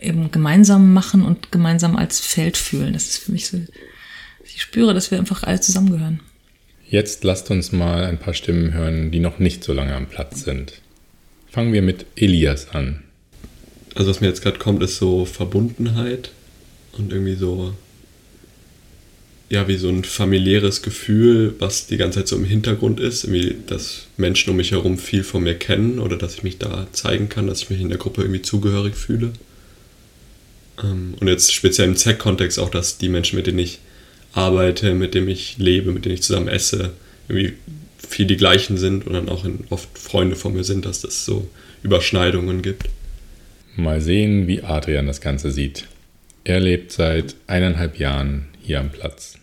eben 0.00 0.30
gemeinsam 0.30 0.92
machen 0.92 1.22
und 1.22 1.52
gemeinsam 1.52 1.96
als 1.96 2.20
Feld 2.20 2.56
fühlen. 2.56 2.94
Das 2.94 3.08
ist 3.08 3.18
für 3.18 3.32
mich 3.32 3.48
so, 3.48 3.60
ich 4.44 4.62
spüre, 4.62 4.94
dass 4.94 5.10
wir 5.10 5.18
einfach 5.18 5.42
alle 5.42 5.60
zusammengehören. 5.60 6.20
Jetzt 6.88 7.24
lasst 7.24 7.50
uns 7.50 7.72
mal 7.72 8.04
ein 8.04 8.18
paar 8.18 8.34
Stimmen 8.34 8.72
hören, 8.72 9.10
die 9.10 9.20
noch 9.20 9.38
nicht 9.38 9.64
so 9.64 9.72
lange 9.72 9.94
am 9.94 10.06
Platz 10.06 10.44
sind. 10.44 10.80
Fangen 11.54 11.72
wir 11.72 11.82
mit 11.82 12.06
Elias 12.16 12.70
an. 12.70 13.04
Also 13.94 14.10
was 14.10 14.20
mir 14.20 14.26
jetzt 14.26 14.42
gerade 14.42 14.58
kommt, 14.58 14.82
ist 14.82 14.96
so 14.96 15.24
Verbundenheit 15.24 16.32
und 16.98 17.12
irgendwie 17.12 17.36
so, 17.36 17.72
ja, 19.48 19.68
wie 19.68 19.76
so 19.76 19.88
ein 19.88 20.02
familiäres 20.02 20.82
Gefühl, 20.82 21.54
was 21.60 21.86
die 21.86 21.96
ganze 21.96 22.18
Zeit 22.18 22.26
so 22.26 22.34
im 22.34 22.44
Hintergrund 22.44 22.98
ist, 22.98 23.22
irgendwie, 23.22 23.54
dass 23.68 24.08
Menschen 24.16 24.50
um 24.50 24.56
mich 24.56 24.72
herum 24.72 24.98
viel 24.98 25.22
von 25.22 25.44
mir 25.44 25.54
kennen 25.54 26.00
oder 26.00 26.16
dass 26.16 26.34
ich 26.34 26.42
mich 26.42 26.58
da 26.58 26.88
zeigen 26.90 27.28
kann, 27.28 27.46
dass 27.46 27.62
ich 27.62 27.70
mich 27.70 27.80
in 27.80 27.88
der 27.88 27.98
Gruppe 27.98 28.22
irgendwie 28.22 28.42
zugehörig 28.42 28.96
fühle. 28.96 29.32
Ähm, 30.82 31.14
und 31.20 31.28
jetzt 31.28 31.54
speziell 31.54 31.86
im 31.86 31.94
ZEC-Kontext 31.94 32.58
auch, 32.58 32.68
dass 32.68 32.98
die 32.98 33.08
Menschen, 33.08 33.36
mit 33.36 33.46
denen 33.46 33.60
ich 33.60 33.78
arbeite, 34.32 34.92
mit 34.92 35.14
denen 35.14 35.28
ich 35.28 35.56
lebe, 35.58 35.92
mit 35.92 36.04
denen 36.04 36.16
ich 36.16 36.24
zusammen 36.24 36.48
esse, 36.48 36.94
irgendwie 37.28 37.52
viel 38.06 38.26
die 38.26 38.36
gleichen 38.36 38.76
sind 38.78 39.06
und 39.06 39.14
dann 39.14 39.28
auch 39.28 39.44
oft 39.70 39.98
Freunde 39.98 40.36
von 40.36 40.54
mir 40.54 40.64
sind, 40.64 40.86
dass 40.86 41.00
das 41.00 41.24
so 41.24 41.48
Überschneidungen 41.82 42.62
gibt. 42.62 42.88
Mal 43.76 44.00
sehen, 44.00 44.46
wie 44.46 44.62
Adrian 44.62 45.06
das 45.06 45.20
Ganze 45.20 45.50
sieht. 45.50 45.86
Er 46.44 46.60
lebt 46.60 46.92
seit 46.92 47.34
eineinhalb 47.46 47.98
Jahren 47.98 48.46
hier 48.60 48.80
am 48.80 48.90
Platz. 48.90 49.34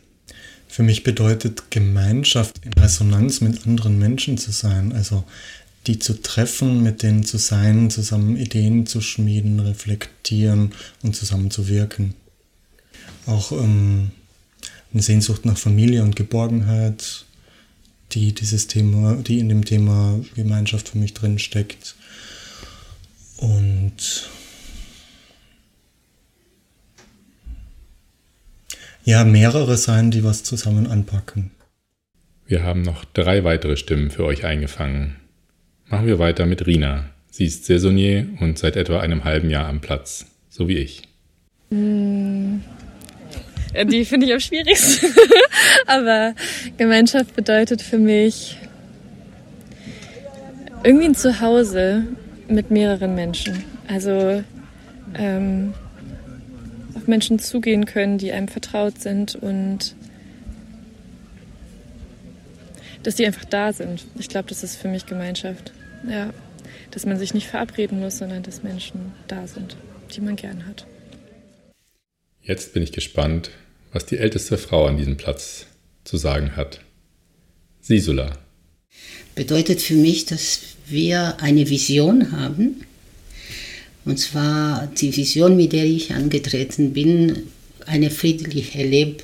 Für 0.67 0.83
mich 0.83 1.03
bedeutet 1.03 1.69
Gemeinschaft 1.69 2.61
in 2.63 2.73
Resonanz 2.73 3.41
mit 3.41 3.65
anderen 3.65 3.99
Menschen 3.99 4.37
zu 4.37 4.51
sein. 4.51 4.93
Also 4.93 5.25
die 5.87 5.99
zu 5.99 6.21
treffen, 6.21 6.83
mit 6.83 7.03
denen 7.03 7.23
zu 7.23 7.37
sein, 7.37 7.89
zusammen 7.89 8.37
Ideen 8.37 8.85
zu 8.85 9.01
schmieden, 9.01 9.59
reflektieren 9.59 10.71
und 11.01 11.15
zusammen 11.15 11.51
zu 11.51 11.67
wirken. 11.67 12.13
Auch 13.25 13.51
ähm, 13.51 14.11
eine 14.93 15.01
Sehnsucht 15.01 15.45
nach 15.45 15.57
Familie 15.57 16.03
und 16.03 16.15
Geborgenheit, 16.15 17.25
die 18.13 18.33
dieses 18.33 18.67
Thema, 18.67 19.15
die 19.15 19.39
in 19.39 19.49
dem 19.49 19.65
Thema 19.65 20.19
Gemeinschaft 20.35 20.89
für 20.89 20.97
mich 20.97 21.13
drin 21.13 21.39
steckt. 21.39 21.95
Und 23.37 24.29
ja, 29.03 29.23
mehrere 29.23 29.77
sein, 29.77 30.11
die 30.11 30.23
was 30.23 30.43
zusammen 30.43 30.87
anpacken. 30.87 31.51
Wir 32.45 32.63
haben 32.63 32.81
noch 32.81 33.05
drei 33.05 33.43
weitere 33.43 33.77
Stimmen 33.77 34.11
für 34.11 34.25
euch 34.25 34.45
eingefangen. 34.45 35.15
Machen 35.87 36.07
wir 36.07 36.19
weiter 36.19 36.45
mit 36.45 36.65
Rina. 36.67 37.09
Sie 37.29 37.45
ist 37.45 37.65
Saisonier 37.65 38.27
und 38.41 38.59
seit 38.59 38.75
etwa 38.75 38.99
einem 38.99 39.23
halben 39.23 39.49
Jahr 39.49 39.67
am 39.67 39.79
Platz, 39.79 40.25
so 40.49 40.67
wie 40.67 40.77
ich. 40.77 41.03
Hm. 41.69 42.61
Die 43.73 44.05
finde 44.05 44.25
ich 44.25 44.33
am 44.33 44.39
schwierigsten. 44.39 45.13
Aber 45.87 46.33
Gemeinschaft 46.77 47.35
bedeutet 47.35 47.81
für 47.81 47.97
mich 47.97 48.57
irgendwie 50.83 51.05
ein 51.05 51.15
Zuhause 51.15 52.03
mit 52.47 52.71
mehreren 52.71 53.15
Menschen. 53.15 53.63
Also 53.87 54.43
ähm, 55.13 55.73
auf 56.95 57.07
Menschen 57.07 57.39
zugehen 57.39 57.85
können, 57.85 58.17
die 58.17 58.31
einem 58.31 58.47
vertraut 58.47 58.99
sind 58.99 59.35
und 59.35 59.95
dass 63.03 63.15
die 63.15 63.25
einfach 63.25 63.45
da 63.45 63.73
sind. 63.73 64.05
Ich 64.19 64.29
glaube, 64.29 64.49
das 64.49 64.63
ist 64.63 64.75
für 64.75 64.87
mich 64.87 65.05
Gemeinschaft. 65.05 65.71
Ja, 66.07 66.31
dass 66.91 67.05
man 67.05 67.17
sich 67.17 67.33
nicht 67.33 67.47
verabreden 67.47 67.99
muss, 67.99 68.17
sondern 68.17 68.43
dass 68.43 68.63
Menschen 68.63 69.13
da 69.27 69.47
sind, 69.47 69.77
die 70.15 70.21
man 70.21 70.35
gern 70.35 70.65
hat. 70.67 70.85
Jetzt 72.43 72.73
bin 72.73 72.83
ich 72.83 72.91
gespannt, 72.91 73.51
was 73.91 74.05
die 74.05 74.17
älteste 74.17 74.57
Frau 74.57 74.87
an 74.87 74.97
diesem 74.97 75.17
Platz 75.17 75.65
zu 76.03 76.17
sagen 76.17 76.55
hat. 76.55 76.81
Sisula. 77.81 78.37
Bedeutet 79.35 79.81
für 79.81 79.95
mich, 79.95 80.25
dass 80.25 80.59
wir 80.87 81.41
eine 81.41 81.69
Vision 81.69 82.31
haben. 82.31 82.85
Und 84.05 84.17
zwar 84.17 84.87
die 84.87 85.15
Vision, 85.15 85.55
mit 85.55 85.73
der 85.73 85.85
ich 85.85 86.13
angetreten 86.13 86.93
bin, 86.93 87.43
eine 87.85 88.09
friedliche 88.09 88.83
Leb 88.83 89.23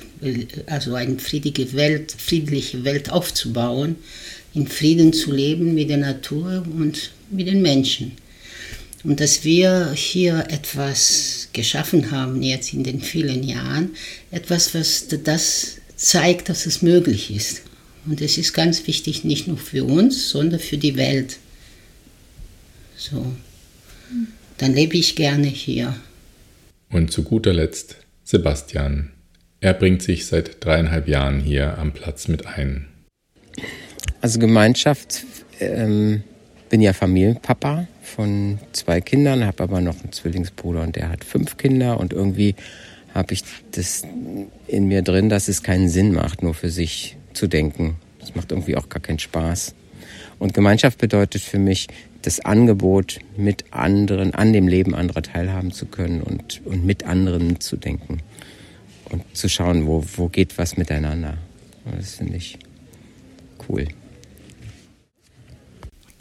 also 0.66 0.94
eine 0.94 1.18
friedliche 1.18 1.72
Welt, 1.74 2.12
friedliche 2.16 2.84
Welt 2.84 3.10
aufzubauen, 3.10 3.96
in 4.54 4.66
Frieden 4.66 5.12
zu 5.12 5.32
leben 5.32 5.74
mit 5.74 5.90
der 5.90 5.98
Natur 5.98 6.64
und 6.76 7.12
mit 7.30 7.46
den 7.46 7.62
Menschen. 7.62 8.12
Und 9.04 9.20
dass 9.20 9.44
wir 9.44 9.92
hier 9.94 10.46
etwas 10.48 11.37
geschaffen 11.58 12.12
haben 12.12 12.40
jetzt 12.40 12.72
in 12.72 12.84
den 12.84 13.00
vielen 13.00 13.42
Jahren, 13.42 13.90
etwas, 14.30 14.74
was 14.74 15.08
das 15.08 15.78
zeigt, 15.96 16.48
dass 16.48 16.66
es 16.66 16.82
möglich 16.82 17.34
ist. 17.34 17.62
Und 18.06 18.20
es 18.20 18.38
ist 18.38 18.54
ganz 18.54 18.86
wichtig, 18.86 19.24
nicht 19.24 19.48
nur 19.48 19.58
für 19.58 19.84
uns, 19.84 20.30
sondern 20.30 20.60
für 20.60 20.78
die 20.78 20.96
Welt. 20.96 21.38
So. 22.96 23.26
Dann 24.58 24.72
lebe 24.72 24.96
ich 24.96 25.16
gerne 25.16 25.48
hier. 25.48 25.96
Und 26.90 27.10
zu 27.10 27.24
guter 27.24 27.52
Letzt 27.52 27.96
Sebastian. 28.22 29.10
Er 29.60 29.74
bringt 29.74 30.02
sich 30.02 30.26
seit 30.26 30.64
dreieinhalb 30.64 31.08
Jahren 31.08 31.40
hier 31.40 31.76
am 31.76 31.92
Platz 31.92 32.28
mit 32.28 32.46
ein. 32.46 32.86
Also 34.20 34.38
Gemeinschaft, 34.38 35.24
ähm, 35.58 36.22
bin 36.68 36.80
ja 36.80 36.92
Familienpapa 36.92 37.86
von 38.02 38.58
zwei 38.72 39.00
Kindern, 39.00 39.44
habe 39.44 39.62
aber 39.62 39.80
noch 39.80 40.00
einen 40.00 40.12
Zwillingsbruder 40.12 40.82
und 40.82 40.96
der 40.96 41.08
hat 41.08 41.24
fünf 41.24 41.56
Kinder 41.56 41.98
und 41.98 42.12
irgendwie 42.12 42.54
habe 43.14 43.34
ich 43.34 43.42
das 43.72 44.02
in 44.66 44.86
mir 44.86 45.02
drin, 45.02 45.28
dass 45.28 45.48
es 45.48 45.62
keinen 45.62 45.88
Sinn 45.88 46.12
macht, 46.12 46.42
nur 46.42 46.54
für 46.54 46.70
sich 46.70 47.16
zu 47.32 47.46
denken. 47.46 47.96
Das 48.20 48.34
macht 48.34 48.52
irgendwie 48.52 48.76
auch 48.76 48.88
gar 48.88 49.00
keinen 49.00 49.18
Spaß. 49.18 49.74
Und 50.38 50.54
Gemeinschaft 50.54 50.98
bedeutet 50.98 51.42
für 51.42 51.58
mich 51.58 51.88
das 52.22 52.40
Angebot, 52.40 53.20
mit 53.36 53.64
anderen, 53.70 54.34
an 54.34 54.52
dem 54.52 54.68
Leben 54.68 54.94
anderer 54.94 55.22
teilhaben 55.22 55.72
zu 55.72 55.86
können 55.86 56.22
und, 56.22 56.60
und 56.64 56.84
mit 56.84 57.04
anderen 57.04 57.60
zu 57.60 57.76
denken 57.76 58.18
und 59.10 59.22
zu 59.34 59.48
schauen, 59.48 59.86
wo, 59.86 60.04
wo 60.16 60.28
geht 60.28 60.58
was 60.58 60.76
miteinander. 60.76 61.38
Das 61.96 62.16
finde 62.16 62.36
ich 62.36 62.58
cool. 63.68 63.86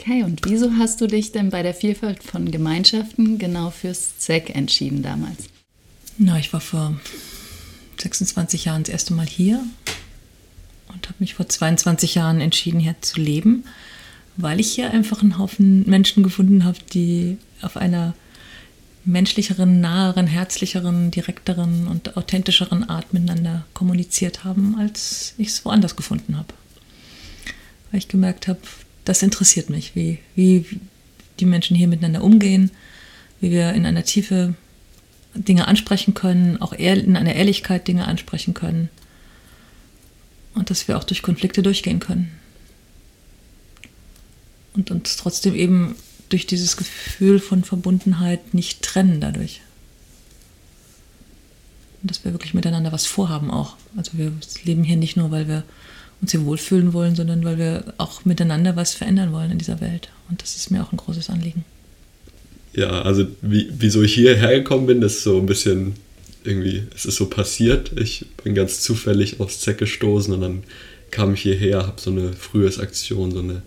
Okay, 0.07 0.23
und 0.23 0.39
wieso 0.45 0.71
hast 0.77 1.01
du 1.01 1.07
dich 1.07 1.33
denn 1.33 1.49
bei 1.49 1.63
der 1.63 1.73
Vielfalt 1.73 2.23
von 2.23 2.49
Gemeinschaften 2.49 3.37
genau 3.39 3.71
fürs 3.71 4.17
ZEC 4.19 4.55
entschieden 4.55 5.03
damals? 5.03 5.49
Na, 6.17 6.39
ich 6.39 6.53
war 6.53 6.61
vor 6.61 6.97
26 7.97 8.63
Jahren 8.63 8.83
das 8.83 8.93
erste 8.93 9.13
Mal 9.13 9.25
hier 9.25 9.61
und 10.87 11.07
habe 11.07 11.17
mich 11.19 11.33
vor 11.33 11.49
22 11.49 12.15
Jahren 12.15 12.39
entschieden, 12.39 12.79
hier 12.79 12.95
zu 13.01 13.19
leben, 13.19 13.65
weil 14.37 14.61
ich 14.61 14.71
hier 14.71 14.91
einfach 14.91 15.21
einen 15.21 15.37
Haufen 15.37 15.83
Menschen 15.89 16.23
gefunden 16.23 16.63
habe, 16.63 16.77
die 16.93 17.37
auf 17.61 17.75
einer 17.75 18.13
menschlicheren, 19.03 19.81
naheren, 19.81 20.27
herzlicheren, 20.27 21.11
direkteren 21.11 21.89
und 21.89 22.15
authentischeren 22.15 22.89
Art 22.89 23.11
miteinander 23.11 23.65
kommuniziert 23.73 24.45
haben, 24.45 24.77
als 24.79 25.33
ich 25.37 25.49
es 25.49 25.65
woanders 25.65 25.97
gefunden 25.97 26.37
habe. 26.37 26.53
Weil 27.91 27.97
ich 27.97 28.07
gemerkt 28.07 28.47
habe, 28.47 28.59
das 29.07 29.23
interessiert 29.23 29.69
mich, 29.69 29.95
wie, 29.95 30.19
wie 30.35 30.65
die 31.39 31.45
Menschen 31.45 31.75
hier 31.75 31.87
miteinander 31.87 32.23
umgehen, 32.23 32.71
wie 33.39 33.51
wir 33.51 33.73
in 33.73 33.85
einer 33.85 34.03
Tiefe 34.03 34.55
Dinge 35.33 35.67
ansprechen 35.67 36.13
können, 36.13 36.61
auch 36.61 36.73
in 36.73 37.15
einer 37.15 37.35
Ehrlichkeit 37.35 37.87
Dinge 37.87 38.07
ansprechen 38.07 38.53
können 38.53 38.89
und 40.55 40.69
dass 40.69 40.87
wir 40.87 40.97
auch 40.97 41.03
durch 41.03 41.21
Konflikte 41.21 41.61
durchgehen 41.61 41.99
können. 41.99 42.31
Und 44.73 44.91
uns 44.91 45.15
trotzdem 45.15 45.55
eben 45.55 45.95
durch 46.29 46.45
dieses 46.45 46.75
Gefühl 46.75 47.39
von 47.39 47.63
Verbundenheit 47.63 48.53
nicht 48.53 48.81
trennen 48.81 49.21
dadurch. 49.21 49.61
Und 52.01 52.11
dass 52.11 52.25
wir 52.25 52.33
wirklich 52.33 52.53
miteinander 52.53 52.91
was 52.91 53.05
vorhaben 53.05 53.49
auch. 53.49 53.77
Also 53.95 54.11
wir 54.13 54.33
leben 54.63 54.83
hier 54.83 54.97
nicht 54.97 55.17
nur, 55.17 55.31
weil 55.31 55.47
wir 55.47 55.63
uns 56.21 56.31
hier 56.31 56.45
wohlfühlen 56.45 56.93
wollen, 56.93 57.15
sondern 57.15 57.43
weil 57.43 57.57
wir 57.57 57.93
auch 57.97 58.25
miteinander 58.25 58.75
was 58.75 58.93
verändern 58.93 59.31
wollen 59.33 59.51
in 59.51 59.57
dieser 59.57 59.81
Welt. 59.81 60.09
Und 60.29 60.41
das 60.41 60.55
ist 60.55 60.71
mir 60.71 60.83
auch 60.83 60.91
ein 60.91 60.97
großes 60.97 61.29
Anliegen. 61.29 61.63
Ja, 62.73 63.01
also 63.01 63.27
wie, 63.41 63.69
wieso 63.71 64.03
ich 64.03 64.13
hierher 64.13 64.55
gekommen 64.57 64.87
bin, 64.87 65.01
ist 65.01 65.23
so 65.23 65.37
ein 65.39 65.45
bisschen 65.45 65.93
irgendwie, 66.43 66.83
es 66.95 67.05
ist 67.05 67.17
so 67.17 67.27
passiert. 67.27 67.91
Ich 67.99 68.25
bin 68.43 68.55
ganz 68.55 68.81
zufällig 68.81 69.39
aufs 69.39 69.59
Zeck 69.59 69.77
gestoßen 69.79 70.33
und 70.33 70.41
dann 70.41 70.63
kam 71.11 71.33
ich 71.33 71.41
hierher, 71.41 71.87
habe 71.87 71.99
so 71.99 72.11
eine 72.11 72.33
Frühjahrsaktion, 72.33 73.31
so 73.31 73.39
eine 73.39 73.61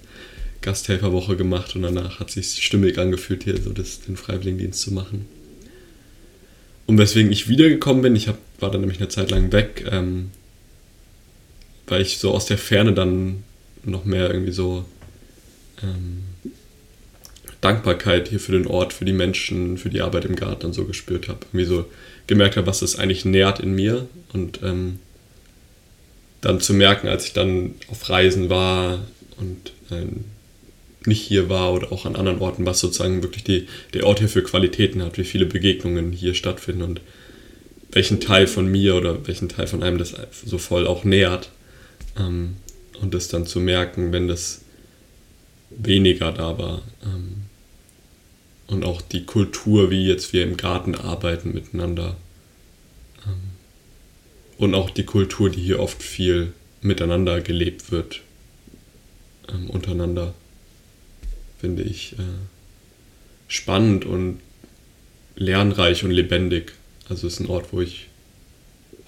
Gasthelferwoche 0.63 1.37
gemacht 1.37 1.75
und 1.75 1.83
danach 1.83 2.21
hat 2.21 2.31
sich 2.31 2.63
stimmig 2.63 2.99
angefühlt, 2.99 3.45
hier 3.45 3.61
so 3.61 3.71
das, 3.71 4.01
den 4.01 4.17
Freiwilligendienst 4.17 4.81
zu 4.81 4.93
machen. 4.93 5.27
Und 6.87 6.99
weswegen 6.99 7.33
ich 7.33 7.49
wiedergekommen 7.49 8.03
bin, 8.03 8.17
ich 8.17 8.29
hab, 8.29 8.39
war 8.59 8.71
dann 8.71 8.81
nämlich 8.81 8.99
eine 8.99 9.09
Zeit 9.09 9.31
lang 9.31 9.53
weg, 9.53 9.87
ähm, 9.91 10.31
weil 11.91 12.03
ich 12.03 12.19
so 12.19 12.33
aus 12.33 12.47
der 12.47 12.59
Ferne 12.59 12.93
dann 12.93 13.45
noch 13.85 14.05
mehr 14.05 14.31
irgendwie 14.31 14.53
so 14.53 14.85
ähm, 15.83 16.23
Dankbarkeit 17.61 18.29
hier 18.29 18.41
für 18.41 18.53
den 18.53 18.67
Ort, 18.67 18.93
für 18.93 19.05
die 19.05 19.13
Menschen, 19.13 19.77
für 19.77 19.91
die 19.91 20.01
Arbeit 20.01 20.25
im 20.25 20.37
Garten 20.37 20.67
und 20.67 20.73
so 20.73 20.85
gespürt 20.85 21.29
habe. 21.29 21.41
Irgendwie 21.53 21.67
so 21.67 21.87
gemerkt 22.27 22.57
habe, 22.57 22.67
was 22.67 22.81
das 22.81 22.97
eigentlich 22.97 23.25
nährt 23.25 23.61
in 23.61 23.75
mir 23.75 24.07
und 24.33 24.61
ähm, 24.63 24.99
dann 26.41 26.61
zu 26.61 26.73
merken, 26.73 27.09
als 27.09 27.27
ich 27.27 27.33
dann 27.33 27.75
auf 27.91 28.09
Reisen 28.09 28.49
war 28.49 29.05
und 29.37 29.73
ähm, 29.91 30.25
nicht 31.07 31.23
hier 31.23 31.49
war 31.49 31.73
oder 31.73 31.93
auch 31.93 32.07
an 32.07 32.17
anderen 32.17 32.41
Orten, 32.41 32.67
was 32.67 32.81
sozusagen 32.81 33.23
wirklich 33.23 33.45
die, 33.45 33.67
der 33.95 34.07
Ort 34.07 34.21
hier 34.21 34.29
für 34.29 34.43
Qualitäten 34.43 35.03
hat, 35.03 35.19
wie 35.19 35.25
viele 35.25 35.47
Begegnungen 35.47 36.13
hier 36.13 36.35
stattfinden 36.35 36.83
und 36.83 37.01
welchen 37.93 38.21
Teil 38.21 38.47
von 38.47 38.71
mir 38.71 38.95
oder 38.95 39.27
welchen 39.27 39.49
Teil 39.49 39.67
von 39.67 39.83
einem 39.83 39.99
das 39.99 40.15
so 40.45 40.59
voll 40.59 40.87
auch 40.87 41.05
nährt. 41.05 41.51
Ähm, 42.19 42.57
und 43.01 43.15
das 43.15 43.29
dann 43.29 43.47
zu 43.47 43.61
merken, 43.61 44.13
wenn 44.13 44.29
das 44.29 44.63
weniger 45.71 46.33
da 46.33 46.59
war. 46.59 46.83
Ähm, 47.03 47.43
und 48.67 48.85
auch 48.85 49.01
die 49.01 49.25
Kultur, 49.25 49.91
wie 49.91 50.07
jetzt 50.07 50.33
wir 50.33 50.45
im 50.45 50.57
Garten 50.57 50.95
arbeiten 50.95 51.53
miteinander. 51.53 52.17
Ähm, 53.27 53.51
und 54.59 54.75
auch 54.75 54.91
die 54.91 55.05
Kultur, 55.05 55.51
die 55.51 55.61
hier 55.61 55.81
oft 55.81 56.03
viel 56.03 56.53
miteinander 56.83 57.41
gelebt 57.41 57.91
wird, 57.91 58.21
ähm, 59.49 59.71
untereinander, 59.71 60.35
finde 61.59 61.83
ich 61.83 62.15
äh, 62.15 62.23
spannend 63.49 64.05
und 64.05 64.41
lernreich 65.35 66.05
und 66.05 66.11
lebendig. 66.11 66.73
Also 67.09 67.27
es 67.27 67.35
ist 67.35 67.41
ein 67.41 67.49
Ort, 67.49 67.73
wo 67.73 67.81
ich 67.81 68.10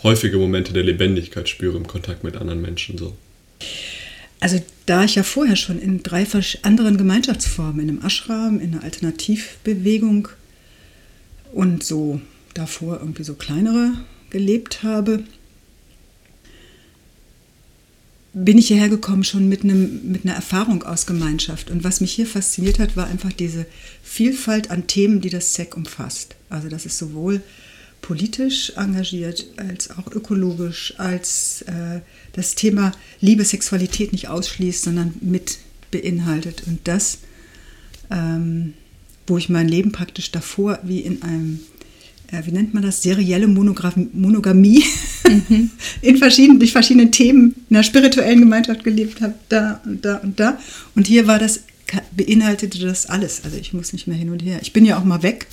häufige 0.03 0.37
Momente 0.37 0.73
der 0.73 0.83
Lebendigkeit 0.83 1.49
spüre 1.49 1.77
im 1.77 1.87
Kontakt 1.87 2.25
mit 2.25 2.37
anderen 2.37 2.61
Menschen 2.61 2.99
so. 2.99 3.17
Also 4.41 4.61
da 4.87 5.05
ich 5.05 5.15
ja 5.15 5.23
vorher 5.23 5.55
schon 5.55 5.79
in 5.79 6.03
drei 6.03 6.27
anderen 6.62 6.97
Gemeinschaftsformen, 6.97 7.81
in 7.81 7.88
einem 7.88 8.05
Ashram, 8.05 8.59
in 8.59 8.75
einer 8.75 8.83
Alternativbewegung 8.83 10.29
und 11.53 11.85
so 11.85 12.21
davor 12.55 12.99
irgendwie 12.99 13.23
so 13.23 13.35
kleinere 13.35 13.93
gelebt 14.31 14.83
habe, 14.83 15.23
bin 18.35 18.59
ich 18.59 18.69
hierher 18.69 18.88
gekommen 18.88 19.25
schon 19.25 19.49
mit, 19.49 19.62
einem, 19.62 20.11
mit 20.11 20.25
einer 20.25 20.35
Erfahrung 20.35 20.83
aus 20.83 21.07
Gemeinschaft. 21.07 21.71
Und 21.71 21.85
was 21.85 22.01
mich 22.01 22.12
hier 22.12 22.27
fasziniert 22.27 22.79
hat, 22.79 22.97
war 22.97 23.07
einfach 23.07 23.33
diese 23.33 23.67
Vielfalt 24.03 24.71
an 24.71 24.87
Themen, 24.87 25.21
die 25.21 25.31
das 25.31 25.53
ZEC 25.53 25.77
umfasst. 25.77 26.35
Also 26.49 26.69
das 26.69 26.87
ist 26.87 26.99
sowohl 26.99 27.43
politisch 28.03 28.73
engagiert, 28.77 29.47
als 29.57 29.91
auch 29.91 30.12
ökologisch, 30.12 30.95
als 30.99 31.62
äh, 31.62 32.01
das 32.33 32.55
Thema 32.55 32.93
Liebe, 33.21 33.45
Sexualität 33.45 34.12
nicht 34.12 34.29
ausschließt, 34.29 34.83
sondern 34.83 35.15
mit 35.21 35.59
beinhaltet. 35.91 36.65
Und 36.67 36.81
das, 36.85 37.19
ähm, 38.11 38.75
wo 39.27 39.38
ich 39.38 39.49
mein 39.49 39.69
Leben 39.69 39.93
praktisch 39.93 40.33
davor 40.33 40.81
wie 40.83 41.01
in 41.01 41.23
einem, 41.23 41.61
äh, 42.33 42.45
wie 42.45 42.51
nennt 42.51 42.75
man 42.75 42.83
das, 42.83 43.03
serielle 43.03 43.47
Monogamie 43.47 44.85
mhm. 45.29 45.71
in 46.03 46.17
verschiedenen, 46.19 46.59
durch 46.59 46.73
verschiedene 46.73 47.11
Themen 47.12 47.55
in 47.71 47.77
einer 47.77 47.85
spirituellen 47.85 48.41
Gemeinschaft 48.41 48.83
gelebt 48.83 49.21
habe, 49.21 49.35
da 49.49 49.81
und 49.87 50.05
da 50.05 50.17
und 50.17 50.41
da. 50.41 50.59
Und 50.97 51.07
hier 51.07 51.29
war 51.29 51.38
das, 51.38 51.61
beinhaltete 52.17 52.81
das 52.81 53.07
alles. 53.07 53.45
Also 53.45 53.57
ich 53.59 53.73
muss 53.73 53.93
nicht 53.93 54.09
mehr 54.09 54.17
hin 54.17 54.31
und 54.31 54.43
her. 54.43 54.59
Ich 54.61 54.73
bin 54.73 54.85
ja 54.85 54.99
auch 54.99 55.05
mal 55.05 55.23
weg 55.23 55.47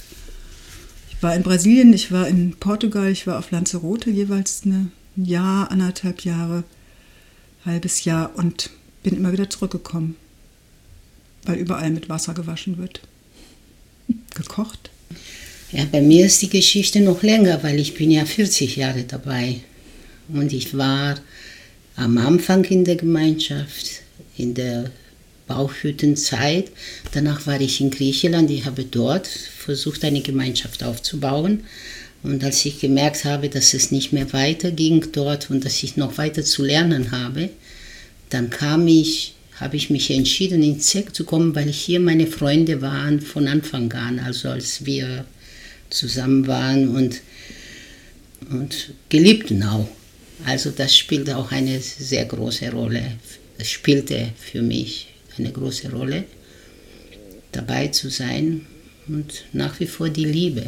war 1.21 1.35
in 1.35 1.43
Brasilien, 1.43 1.93
ich 1.93 2.11
war 2.11 2.27
in 2.27 2.55
Portugal, 2.59 3.11
ich 3.11 3.27
war 3.27 3.39
auf 3.39 3.51
Lanzarote 3.51 4.09
jeweils 4.09 4.65
ein 4.65 4.91
Jahr, 5.15 5.71
anderthalb 5.71 6.21
Jahre, 6.21 6.63
halbes 7.65 8.05
Jahr 8.05 8.35
und 8.35 8.69
bin 9.03 9.15
immer 9.15 9.31
wieder 9.31 9.49
zurückgekommen, 9.49 10.15
weil 11.43 11.57
überall 11.57 11.89
mit 11.89 12.09
Wasser 12.09 12.33
gewaschen 12.33 12.77
wird. 12.77 13.01
Gekocht. 14.33 14.89
Ja, 15.71 15.85
bei 15.91 16.01
mir 16.01 16.25
ist 16.25 16.41
die 16.41 16.49
Geschichte 16.49 17.01
noch 17.01 17.21
länger, 17.21 17.61
weil 17.63 17.79
ich 17.79 17.93
bin 17.93 18.09
ja 18.09 18.25
40 18.25 18.75
Jahre 18.75 19.03
dabei. 19.03 19.61
Und 20.29 20.53
ich 20.53 20.77
war 20.77 21.19
am 21.95 22.17
Anfang 22.17 22.63
in 22.65 22.85
der 22.85 22.95
Gemeinschaft, 22.95 24.01
in 24.37 24.53
der 24.53 24.91
Bauchhüttenzeit. 25.49 26.71
Danach 27.11 27.45
war 27.45 27.59
ich 27.59 27.81
in 27.81 27.91
Griechenland. 27.91 28.49
Ich 28.49 28.65
habe 28.65 28.85
dort 28.85 29.27
versucht, 29.27 30.05
eine 30.05 30.21
Gemeinschaft 30.21 30.83
aufzubauen. 30.83 31.65
Und 32.23 32.43
als 32.43 32.63
ich 32.65 32.79
gemerkt 32.79 33.25
habe, 33.25 33.49
dass 33.49 33.73
es 33.73 33.91
nicht 33.91 34.13
mehr 34.13 34.31
weiterging 34.31 35.07
dort 35.11 35.49
und 35.49 35.65
dass 35.65 35.83
ich 35.83 35.97
noch 35.97 36.17
weiter 36.17 36.43
zu 36.43 36.63
lernen 36.63 37.11
habe, 37.11 37.49
dann 38.29 38.49
kam 38.49 38.87
ich, 38.87 39.35
habe 39.55 39.77
ich 39.77 39.89
mich 39.89 40.11
entschieden, 40.11 40.61
in 40.63 40.79
ZEC 40.79 41.13
zu 41.15 41.23
kommen, 41.23 41.55
weil 41.55 41.69
hier 41.69 41.99
meine 41.99 42.27
Freunde 42.27 42.81
waren 42.81 43.19
von 43.19 43.47
Anfang 43.47 43.91
an, 43.93 44.19
also 44.19 44.49
als 44.49 44.85
wir 44.85 45.25
zusammen 45.89 46.47
waren 46.47 46.95
und, 46.95 47.21
und 48.51 48.91
geliebten 49.09 49.63
auch. 49.63 49.87
Also 50.45 50.71
das 50.71 50.95
spielte 50.95 51.37
auch 51.37 51.51
eine 51.51 51.79
sehr 51.79 52.25
große 52.25 52.71
Rolle. 52.71 53.03
Es 53.57 53.69
spielte 53.69 54.29
für 54.37 54.61
mich 54.61 55.07
eine 55.39 55.51
große 55.51 55.91
Rolle, 55.91 56.25
dabei 57.51 57.87
zu 57.87 58.09
sein 58.09 58.65
und 59.07 59.45
nach 59.53 59.79
wie 59.79 59.87
vor 59.87 60.09
die 60.09 60.25
Liebe 60.25 60.63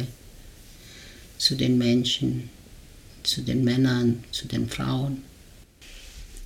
zu 1.38 1.54
den 1.54 1.78
Menschen, 1.78 2.50
zu 3.22 3.42
den 3.42 3.64
Männern, 3.64 4.24
zu 4.30 4.48
den 4.48 4.68
Frauen? 4.68 5.22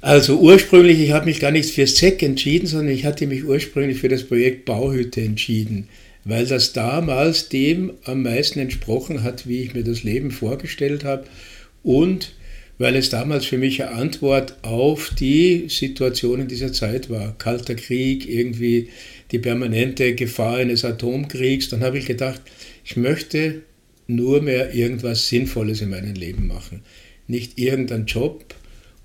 Also 0.00 0.38
ursprünglich, 0.38 1.00
ich 1.00 1.10
habe 1.10 1.26
mich 1.26 1.40
gar 1.40 1.50
nicht 1.50 1.70
für 1.70 1.86
SEC 1.86 2.22
entschieden, 2.22 2.66
sondern 2.66 2.94
ich 2.94 3.04
hatte 3.04 3.26
mich 3.26 3.44
ursprünglich 3.44 3.98
für 3.98 4.08
das 4.08 4.24
Projekt 4.24 4.64
Bauhütte 4.64 5.20
entschieden, 5.20 5.88
weil 6.24 6.46
das 6.46 6.72
damals 6.72 7.48
dem 7.48 7.92
am 8.04 8.22
meisten 8.22 8.58
entsprochen 8.58 9.22
hat, 9.22 9.48
wie 9.48 9.62
ich 9.62 9.74
mir 9.74 9.84
das 9.84 10.04
Leben 10.04 10.30
vorgestellt 10.30 11.04
habe 11.04 11.24
und 11.82 12.35
weil 12.78 12.96
es 12.96 13.08
damals 13.08 13.46
für 13.46 13.58
mich 13.58 13.82
eine 13.82 13.92
Antwort 13.92 14.56
auf 14.62 15.12
die 15.18 15.66
Situation 15.68 16.40
in 16.40 16.48
dieser 16.48 16.72
Zeit 16.72 17.08
war. 17.08 17.36
Kalter 17.38 17.74
Krieg, 17.74 18.28
irgendwie 18.28 18.90
die 19.32 19.38
permanente 19.38 20.14
Gefahr 20.14 20.56
eines 20.56 20.84
Atomkriegs. 20.84 21.68
Dann 21.68 21.82
habe 21.82 21.98
ich 21.98 22.06
gedacht, 22.06 22.42
ich 22.84 22.96
möchte 22.96 23.62
nur 24.06 24.42
mehr 24.42 24.74
irgendwas 24.74 25.28
Sinnvolles 25.28 25.80
in 25.80 25.90
meinem 25.90 26.14
Leben 26.14 26.46
machen. 26.46 26.82
Nicht 27.26 27.58
irgendeinen 27.58 28.06
Job. 28.06 28.54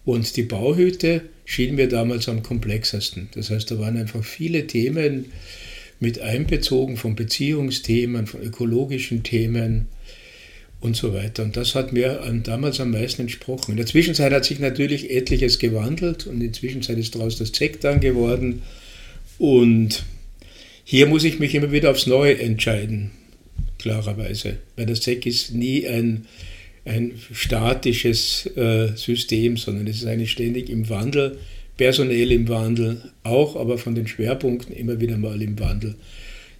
Und 0.03 0.35
die 0.35 0.43
Bauhütte 0.43 1.21
schien 1.45 1.75
mir 1.75 1.87
damals 1.87 2.27
am 2.27 2.43
komplexesten. 2.43 3.29
Das 3.33 3.49
heißt, 3.49 3.71
da 3.71 3.79
waren 3.79 3.97
einfach 3.97 4.23
viele 4.23 4.67
Themen 4.67 5.31
mit 5.99 6.19
einbezogen, 6.19 6.97
von 6.97 7.15
Beziehungsthemen, 7.15 8.25
von 8.25 8.41
ökologischen 8.41 9.21
Themen 9.23 9.87
und 10.81 10.95
so 10.95 11.13
weiter. 11.13 11.43
Und 11.43 11.55
das 11.55 11.75
hat 11.75 11.93
mir 11.93 12.19
damals 12.43 12.79
am 12.79 12.91
meisten 12.91 13.21
entsprochen. 13.21 13.71
In 13.71 13.77
der 13.77 13.85
Zwischenzeit 13.85 14.33
hat 14.33 14.45
sich 14.45 14.59
natürlich 14.59 15.11
etliches 15.11 15.59
gewandelt 15.59 16.27
und 16.27 16.35
in 16.35 16.47
der 16.47 16.53
Zwischenzeit 16.53 16.97
ist 16.97 17.15
daraus 17.15 17.37
das 17.37 17.51
ZEC 17.51 17.79
dann 17.79 17.99
geworden. 17.99 18.63
Und 19.37 20.03
hier 20.83 21.05
muss 21.05 21.23
ich 21.23 21.39
mich 21.39 21.55
immer 21.55 21.71
wieder 21.71 21.91
aufs 21.91 22.07
Neue 22.07 22.39
entscheiden, 22.39 23.11
klarerweise. 23.77 24.57
Weil 24.75 24.87
das 24.87 25.01
ZEC 25.01 25.27
ist 25.27 25.53
nie 25.53 25.87
ein, 25.87 26.25
ein 26.83 27.13
statisches 27.31 28.47
äh, 28.57 28.89
System, 28.95 29.57
sondern 29.57 29.85
es 29.85 29.97
ist 29.97 30.07
eigentlich 30.07 30.31
ständig 30.31 30.69
im 30.69 30.89
Wandel, 30.89 31.37
personell 31.77 32.31
im 32.31 32.49
Wandel 32.49 33.11
auch, 33.23 33.55
aber 33.55 33.77
von 33.77 33.93
den 33.93 34.07
Schwerpunkten 34.07 34.75
immer 34.75 34.99
wieder 34.99 35.17
mal 35.17 35.41
im 35.41 35.59
Wandel. 35.59 35.95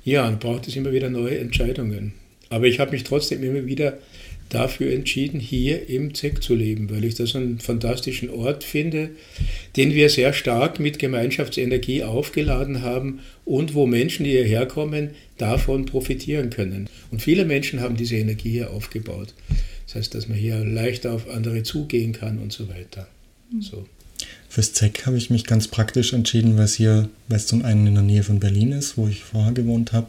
Ja, 0.04 0.26
dann 0.26 0.40
braucht 0.40 0.68
es 0.68 0.76
immer 0.76 0.92
wieder 0.92 1.10
neue 1.10 1.40
Entscheidungen. 1.40 2.14
Aber 2.52 2.68
ich 2.68 2.80
habe 2.80 2.92
mich 2.92 3.04
trotzdem 3.04 3.44
immer 3.44 3.66
wieder 3.66 3.98
dafür 4.50 4.94
entschieden, 4.94 5.40
hier 5.40 5.88
im 5.88 6.14
ZEC 6.14 6.44
zu 6.44 6.54
leben, 6.54 6.90
weil 6.90 7.06
ich 7.06 7.16
das 7.16 7.36
einen 7.36 7.60
fantastischen 7.60 8.30
Ort 8.30 8.66
finde, 8.66 9.12
den 9.78 9.94
wir 9.94 10.10
sehr 10.10 10.34
stark 10.34 10.78
mit 10.78 11.00
Gemeinschaftsenergie 11.00 12.04
aufgeladen 12.04 12.82
haben 12.82 13.22
und 13.46 13.74
wo 13.74 13.88
Menschen, 13.88 14.26
die 14.26 14.32
hierher 14.32 14.66
kommen, 14.66 15.12
davon 15.38 15.86
profitieren 15.86 16.50
können. 16.50 16.90
Und 17.10 17.22
viele 17.22 17.46
Menschen 17.46 17.80
haben 17.80 17.96
diese 17.96 18.18
Energie 18.18 18.52
hier 18.52 18.72
aufgebaut. 18.72 19.34
Das 19.86 19.96
heißt, 19.96 20.14
dass 20.14 20.28
man 20.28 20.38
hier 20.38 20.58
leichter 20.58 21.14
auf 21.14 21.30
andere 21.30 21.64
zugehen 21.64 22.12
kann 22.12 22.38
und 22.40 22.52
so 22.52 22.68
weiter. 22.68 23.08
Mhm. 23.52 23.62
So. 23.62 23.86
Fürs 24.50 24.74
ZEC 24.74 25.06
habe 25.06 25.18
ich 25.18 25.30
mich 25.30 25.46
ganz 25.46 25.70
praktisch 25.70 26.12
entschieden, 26.12 26.58
weil 26.58 26.66
es 26.66 26.76
hier, 26.76 27.08
weil 27.30 27.38
es 27.38 27.48
zum 27.48 27.64
einen 27.64 27.88
in 27.88 27.96
der 27.96 28.04
Nähe 28.04 28.24
von 28.24 28.42
Berlin 28.42 28.74
ist, 28.74 28.98
wo 28.98 29.08
ich 29.08 29.24
vorher 29.24 29.54
gewohnt 29.54 29.94
habe, 29.94 30.08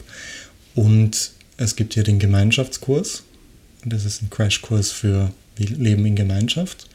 und 0.74 1.30
es 1.56 1.76
gibt 1.76 1.94
hier 1.94 2.02
den 2.02 2.18
Gemeinschaftskurs. 2.18 3.24
Das 3.84 4.04
ist 4.04 4.22
ein 4.22 4.30
Crashkurs 4.30 4.90
für 4.90 5.32
Leben 5.56 6.06
in 6.06 6.16
Gemeinschaft. 6.16 6.86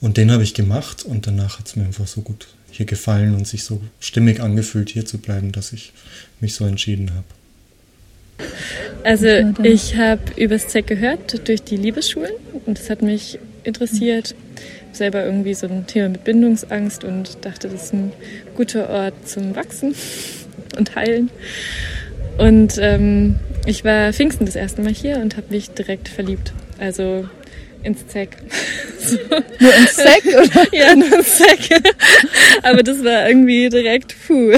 Und 0.00 0.16
den 0.16 0.30
habe 0.30 0.42
ich 0.42 0.54
gemacht 0.54 1.04
und 1.04 1.26
danach 1.26 1.58
hat 1.58 1.66
es 1.68 1.76
mir 1.76 1.84
einfach 1.84 2.06
so 2.06 2.20
gut 2.20 2.48
hier 2.70 2.86
gefallen 2.86 3.34
und 3.34 3.46
sich 3.46 3.64
so 3.64 3.80
stimmig 3.98 4.40
angefühlt, 4.40 4.90
hier 4.90 5.04
zu 5.04 5.18
bleiben, 5.18 5.52
dass 5.52 5.72
ich 5.72 5.92
mich 6.40 6.54
so 6.54 6.64
entschieden 6.64 7.10
habe. 7.10 7.24
Also 9.02 9.26
ich 9.64 9.96
habe 9.96 10.22
übers 10.36 10.68
ZEC 10.68 10.86
gehört 10.86 11.48
durch 11.48 11.62
die 11.62 11.76
Liebesschulen 11.76 12.32
und 12.66 12.78
das 12.78 12.90
hat 12.90 13.02
mich 13.02 13.38
interessiert. 13.64 14.34
Selber 14.92 15.24
irgendwie 15.24 15.54
so 15.54 15.66
ein 15.66 15.86
Thema 15.86 16.10
mit 16.10 16.24
Bindungsangst 16.24 17.04
und 17.04 17.44
dachte, 17.44 17.68
das 17.68 17.84
ist 17.84 17.94
ein 17.94 18.12
guter 18.56 18.88
Ort 18.88 19.28
zum 19.28 19.54
Wachsen 19.56 19.94
und 20.76 20.94
Heilen. 20.94 21.30
Und 22.38 22.78
ähm, 22.80 23.36
ich 23.66 23.84
war 23.84 24.12
Pfingsten 24.12 24.46
das 24.46 24.56
erste 24.56 24.80
Mal 24.80 24.92
hier 24.92 25.18
und 25.18 25.36
habe 25.36 25.48
mich 25.50 25.70
direkt 25.70 26.08
verliebt. 26.08 26.52
Also 26.78 27.28
ins 27.82 28.06
Zeck. 28.06 28.36
So. 29.00 29.16
Nur 29.60 29.74
ins 29.74 29.94
Zeck, 29.94 30.26
oder? 30.26 30.66
ja, 30.76 30.94
nur 30.94 31.18
ins 31.18 31.38
Zeck. 31.38 31.70
Aber 32.62 32.82
das 32.82 33.02
war 33.04 33.28
irgendwie 33.28 33.70
direkt, 33.70 34.14
puh. 34.26 34.52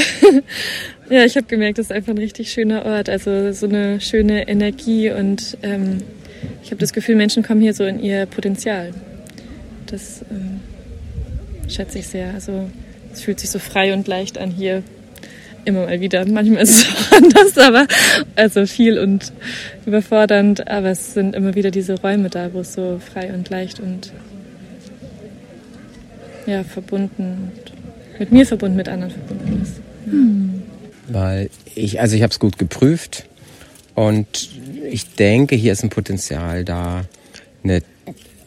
Ja, 1.10 1.24
ich 1.24 1.36
habe 1.36 1.46
gemerkt, 1.46 1.78
das 1.78 1.86
ist 1.86 1.92
einfach 1.92 2.12
ein 2.12 2.18
richtig 2.18 2.50
schöner 2.50 2.84
Ort. 2.84 3.08
Also 3.08 3.52
so 3.52 3.66
eine 3.66 4.00
schöne 4.00 4.48
Energie 4.48 5.10
und 5.10 5.58
ähm, 5.62 5.98
ich 6.64 6.70
habe 6.70 6.80
das 6.80 6.92
Gefühl, 6.92 7.16
Menschen 7.16 7.42
kommen 7.42 7.60
hier 7.60 7.74
so 7.74 7.84
in 7.84 8.02
ihr 8.02 8.26
Potenzial. 8.26 8.92
Das 9.86 10.24
ähm, 10.30 10.60
schätze 11.68 11.98
ich 11.98 12.08
sehr. 12.08 12.32
Also 12.34 12.70
es 13.12 13.20
fühlt 13.20 13.40
sich 13.40 13.50
so 13.50 13.58
frei 13.58 13.92
und 13.92 14.08
leicht 14.08 14.38
an 14.38 14.50
hier 14.50 14.82
immer 15.64 15.86
mal 15.86 16.00
wieder. 16.00 16.26
Manchmal 16.26 16.62
ist 16.62 16.82
es 16.82 17.12
anders, 17.16 17.58
aber 17.58 17.86
also 18.36 18.66
viel 18.66 18.98
und 18.98 19.32
überfordernd. 19.86 20.68
Aber 20.68 20.90
es 20.90 21.14
sind 21.14 21.34
immer 21.34 21.54
wieder 21.54 21.70
diese 21.70 22.00
Räume 22.00 22.30
da, 22.30 22.52
wo 22.52 22.60
es 22.60 22.74
so 22.74 23.00
frei 23.12 23.32
und 23.32 23.48
leicht 23.50 23.80
und 23.80 24.12
ja, 26.46 26.64
verbunden, 26.64 27.52
mit 28.18 28.32
mir 28.32 28.46
verbunden, 28.46 28.76
mit 28.76 28.88
anderen 28.88 29.12
verbunden 29.12 29.62
ist. 29.62 29.80
Hm. 30.06 30.62
Weil 31.08 31.50
ich, 31.74 32.00
also 32.00 32.16
ich 32.16 32.22
habe 32.22 32.32
es 32.32 32.38
gut 32.38 32.58
geprüft 32.58 33.24
und 33.94 34.50
ich 34.90 35.14
denke, 35.14 35.56
hier 35.56 35.72
ist 35.72 35.82
ein 35.82 35.90
Potenzial 35.90 36.64
da, 36.64 37.04
eine, 37.62 37.82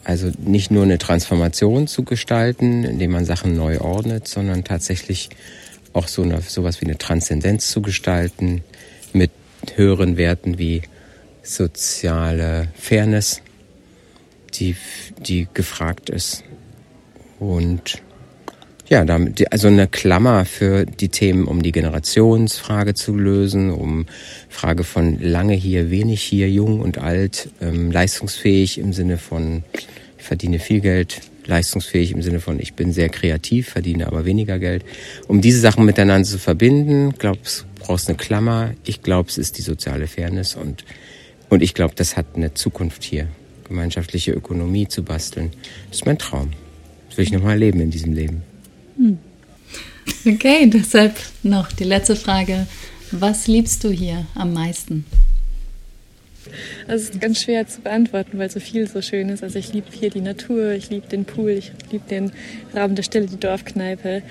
also 0.04 0.30
nicht 0.44 0.70
nur 0.70 0.82
eine 0.82 0.98
Transformation 0.98 1.86
zu 1.86 2.04
gestalten, 2.04 2.84
indem 2.84 3.12
man 3.12 3.24
Sachen 3.24 3.56
neu 3.56 3.80
ordnet, 3.80 4.28
sondern 4.28 4.64
tatsächlich 4.64 5.30
auch 5.94 6.08
so 6.08 6.22
eine, 6.22 6.40
sowas 6.42 6.80
wie 6.80 6.86
eine 6.86 6.98
Transzendenz 6.98 7.70
zu 7.70 7.80
gestalten 7.80 8.62
mit 9.12 9.30
höheren 9.74 10.16
Werten 10.16 10.58
wie 10.58 10.82
soziale 11.42 12.68
Fairness, 12.76 13.40
die, 14.54 14.76
die 15.18 15.48
gefragt 15.54 16.10
ist. 16.10 16.44
Und 17.38 18.02
ja, 18.88 19.04
damit, 19.04 19.50
also 19.52 19.68
eine 19.68 19.88
Klammer 19.88 20.44
für 20.44 20.84
die 20.84 21.08
Themen, 21.08 21.46
um 21.46 21.62
die 21.62 21.72
Generationsfrage 21.72 22.94
zu 22.94 23.16
lösen, 23.16 23.70
um 23.70 24.06
Frage 24.50 24.84
von 24.84 25.18
lange 25.20 25.54
hier, 25.54 25.90
wenig 25.90 26.22
hier, 26.22 26.50
jung 26.50 26.80
und 26.80 26.98
alt, 26.98 27.48
ähm, 27.62 27.90
leistungsfähig 27.90 28.78
im 28.78 28.92
Sinne 28.92 29.16
von 29.16 29.64
ich 30.18 30.24
verdiene 30.24 30.58
viel 30.58 30.80
Geld, 30.80 31.20
leistungsfähig 31.46 32.12
im 32.12 32.22
Sinne 32.22 32.40
von, 32.40 32.60
ich 32.60 32.74
bin 32.74 32.92
sehr 32.92 33.08
kreativ, 33.08 33.68
verdiene 33.70 34.06
aber 34.06 34.24
weniger 34.24 34.58
Geld. 34.58 34.84
Um 35.28 35.40
diese 35.40 35.60
Sachen 35.60 35.84
miteinander 35.84 36.28
zu 36.28 36.38
verbinden, 36.38 37.14
glaubst 37.18 37.66
brauchst 37.84 38.08
eine 38.08 38.16
Klammer. 38.16 38.72
Ich 38.84 39.02
glaube, 39.02 39.28
es 39.28 39.38
ist 39.38 39.58
die 39.58 39.62
soziale 39.62 40.06
Fairness 40.06 40.54
und, 40.54 40.84
und 41.50 41.62
ich 41.62 41.74
glaube, 41.74 41.94
das 41.94 42.16
hat 42.16 42.26
eine 42.34 42.54
Zukunft 42.54 43.04
hier. 43.04 43.28
Gemeinschaftliche 43.68 44.32
Ökonomie 44.32 44.88
zu 44.88 45.02
basteln. 45.02 45.50
Das 45.88 45.98
ist 45.98 46.06
mein 46.06 46.18
Traum. 46.18 46.50
Das 47.08 47.18
will 47.18 47.24
ich 47.24 47.32
nochmal 47.32 47.52
erleben 47.52 47.80
in 47.80 47.90
diesem 47.90 48.12
Leben. 48.12 48.42
Okay, 50.26 50.68
deshalb 50.68 51.16
noch 51.42 51.72
die 51.72 51.84
letzte 51.84 52.16
Frage. 52.16 52.66
Was 53.10 53.46
liebst 53.46 53.84
du 53.84 53.90
hier 53.90 54.26
am 54.34 54.52
meisten? 54.52 55.04
Also 56.88 57.04
es 57.04 57.10
ist 57.10 57.20
ganz 57.20 57.42
schwer 57.42 57.66
zu 57.66 57.80
beantworten, 57.80 58.38
weil 58.38 58.50
so 58.50 58.60
viel 58.60 58.86
so 58.88 59.02
schön 59.02 59.28
ist. 59.28 59.42
Also 59.42 59.58
ich 59.58 59.72
liebe 59.72 59.88
hier 59.90 60.10
die 60.10 60.20
Natur, 60.20 60.72
ich 60.72 60.90
liebe 60.90 61.08
den 61.08 61.24
Pool, 61.24 61.50
ich 61.50 61.72
liebe 61.90 62.08
den 62.08 62.32
Raum 62.74 62.94
der 62.94 63.02
Stille, 63.02 63.26
die 63.26 63.38
Dorfkneipe. 63.38 64.22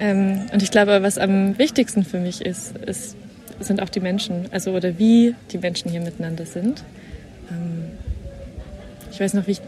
Ähm, 0.00 0.42
und 0.52 0.62
ich 0.62 0.70
glaube, 0.70 1.02
was 1.02 1.18
am 1.18 1.58
wichtigsten 1.58 2.04
für 2.04 2.18
mich 2.18 2.44
ist, 2.44 2.76
ist 2.78 3.16
sind 3.60 3.80
auch 3.80 3.88
die 3.88 4.00
Menschen, 4.00 4.46
also 4.50 4.72
oder 4.72 4.98
wie 4.98 5.34
die 5.52 5.58
Menschen 5.58 5.90
hier 5.90 6.00
miteinander 6.00 6.46
sind. 6.46 6.82
Ähm, 7.50 7.90
ich 9.10 9.20
weiß 9.20 9.34
noch, 9.34 9.46
wie 9.46 9.52
ich 9.52 9.60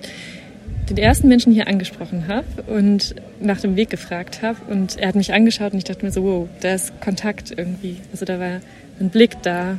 den 0.90 0.98
ersten 0.98 1.28
Menschen 1.28 1.52
hier 1.52 1.66
angesprochen 1.66 2.28
habe 2.28 2.62
und 2.66 3.14
nach 3.40 3.60
dem 3.60 3.76
Weg 3.76 3.90
gefragt 3.90 4.42
habe 4.42 4.58
und 4.68 4.96
er 4.98 5.08
hat 5.08 5.14
mich 5.14 5.32
angeschaut 5.32 5.72
und 5.72 5.78
ich 5.78 5.84
dachte 5.84 6.04
mir 6.04 6.12
so, 6.12 6.22
wow, 6.22 6.48
da 6.60 6.74
ist 6.74 7.00
Kontakt 7.00 7.52
irgendwie. 7.56 7.96
Also 8.12 8.24
da 8.24 8.38
war 8.38 8.60
ein 9.00 9.10
Blick 9.10 9.42
da, 9.42 9.78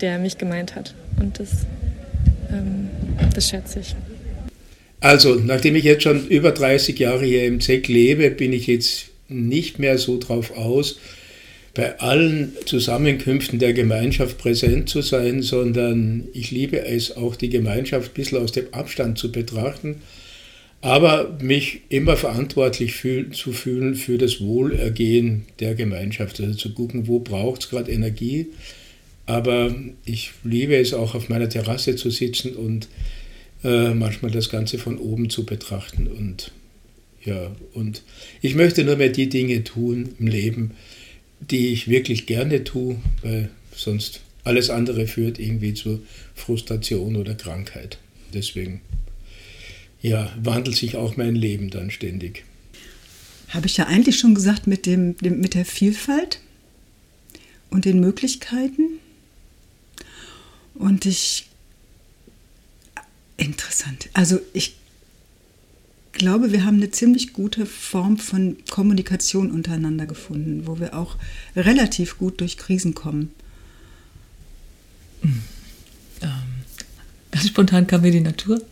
der 0.00 0.18
mich 0.18 0.38
gemeint 0.38 0.74
hat. 0.76 0.94
Und 1.18 1.38
das, 1.38 1.66
ähm, 2.50 2.88
das 3.34 3.48
schätze 3.48 3.80
ich. 3.80 3.94
Also, 5.00 5.34
nachdem 5.34 5.74
ich 5.74 5.84
jetzt 5.84 6.04
schon 6.04 6.28
über 6.28 6.52
30 6.52 6.98
Jahre 6.98 7.24
hier 7.24 7.44
im 7.44 7.60
ZEC 7.60 7.88
lebe, 7.88 8.30
bin 8.30 8.52
ich 8.52 8.68
jetzt 8.68 9.06
nicht 9.28 9.78
mehr 9.78 9.98
so 9.98 10.18
drauf 10.18 10.56
aus, 10.56 10.98
bei 11.74 11.98
allen 12.00 12.52
Zusammenkünften 12.66 13.58
der 13.58 13.72
Gemeinschaft 13.72 14.38
präsent 14.38 14.88
zu 14.88 15.00
sein, 15.00 15.42
sondern 15.42 16.28
ich 16.34 16.50
liebe 16.50 16.84
es 16.84 17.16
auch, 17.16 17.34
die 17.34 17.48
Gemeinschaft 17.48 18.10
ein 18.10 18.14
bisschen 18.14 18.38
aus 18.38 18.52
dem 18.52 18.72
Abstand 18.72 19.18
zu 19.18 19.32
betrachten, 19.32 20.02
aber 20.82 21.38
mich 21.40 21.80
immer 21.88 22.16
verantwortlich 22.16 22.92
fühl 22.92 23.30
zu 23.30 23.52
fühlen 23.52 23.94
für 23.94 24.18
das 24.18 24.40
Wohlergehen 24.40 25.46
der 25.60 25.74
Gemeinschaft. 25.74 26.40
Also 26.40 26.54
zu 26.54 26.74
gucken, 26.74 27.06
wo 27.06 27.20
braucht 27.20 27.62
es 27.62 27.70
gerade 27.70 27.90
Energie, 27.90 28.48
aber 29.26 29.74
ich 30.04 30.32
liebe 30.44 30.76
es 30.76 30.94
auch 30.94 31.14
auf 31.14 31.28
meiner 31.28 31.48
Terrasse 31.48 31.96
zu 31.96 32.10
sitzen 32.10 32.54
und 32.54 32.88
äh, 33.64 33.94
manchmal 33.94 34.30
das 34.30 34.48
Ganze 34.50 34.78
von 34.78 34.98
oben 34.98 35.30
zu 35.30 35.44
betrachten. 35.46 36.06
Und 36.08 36.50
ja, 37.24 37.54
und 37.74 38.02
ich 38.40 38.54
möchte 38.54 38.84
nur 38.84 38.96
mehr 38.96 39.10
die 39.10 39.28
Dinge 39.28 39.62
tun 39.62 40.14
im 40.18 40.26
Leben, 40.26 40.72
die 41.40 41.68
ich 41.68 41.88
wirklich 41.88 42.26
gerne 42.26 42.64
tue, 42.64 42.96
weil 43.22 43.50
sonst 43.74 44.20
alles 44.44 44.70
andere 44.70 45.06
führt 45.06 45.38
irgendwie 45.38 45.74
zu 45.74 46.02
Frustration 46.34 47.16
oder 47.16 47.34
Krankheit. 47.34 47.98
Deswegen, 48.34 48.80
ja, 50.00 50.32
wandelt 50.42 50.76
sich 50.76 50.96
auch 50.96 51.16
mein 51.16 51.36
Leben 51.36 51.70
dann 51.70 51.90
ständig. 51.90 52.44
Habe 53.50 53.66
ich 53.66 53.76
ja 53.76 53.86
eigentlich 53.86 54.18
schon 54.18 54.34
gesagt 54.34 54.66
mit, 54.66 54.86
dem, 54.86 55.14
mit 55.20 55.54
der 55.54 55.64
Vielfalt 55.64 56.40
und 57.70 57.84
den 57.84 58.00
Möglichkeiten. 58.00 58.98
Und 60.74 61.06
ich, 61.06 61.48
interessant, 63.36 64.08
also 64.14 64.40
ich 64.52 64.76
glaube, 66.12 66.52
wir 66.52 66.64
haben 66.64 66.76
eine 66.76 66.90
ziemlich 66.90 67.32
gute 67.32 67.66
Form 67.66 68.18
von 68.18 68.56
Kommunikation 68.70 69.50
untereinander 69.50 70.06
gefunden, 70.06 70.66
wo 70.66 70.78
wir 70.78 70.96
auch 70.96 71.16
relativ 71.56 72.18
gut 72.18 72.40
durch 72.40 72.56
Krisen 72.56 72.94
kommen. 72.94 73.32
Ähm, 75.22 75.42
ganz 77.30 77.48
spontan 77.48 77.86
kam 77.86 78.02
mir 78.02 78.12
die 78.12 78.20
Natur. 78.20 78.62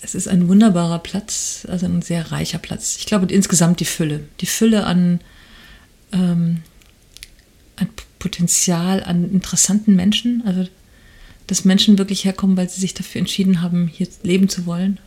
Es 0.00 0.14
ist 0.14 0.28
ein 0.28 0.48
wunderbarer 0.48 0.98
Platz, 0.98 1.66
also 1.68 1.86
ein 1.86 2.02
sehr 2.02 2.32
reicher 2.32 2.58
Platz. 2.58 2.96
Ich 2.98 3.06
glaube 3.06 3.32
insgesamt 3.32 3.80
die 3.80 3.84
Fülle. 3.84 4.20
Die 4.40 4.46
Fülle 4.46 4.84
an, 4.84 5.20
ähm, 6.12 6.18
an 6.18 6.62
Potenzial, 8.22 9.02
an 9.02 9.32
interessanten 9.32 9.96
Menschen. 9.96 10.42
Also 10.46 10.68
dass 11.46 11.64
Menschen 11.64 11.98
wirklich 11.98 12.24
herkommen, 12.24 12.56
weil 12.56 12.68
sie 12.68 12.80
sich 12.80 12.94
dafür 12.94 13.18
entschieden 13.18 13.62
haben, 13.62 13.88
hier 13.88 14.08
leben 14.22 14.48
zu 14.48 14.64
wollen. 14.64 14.98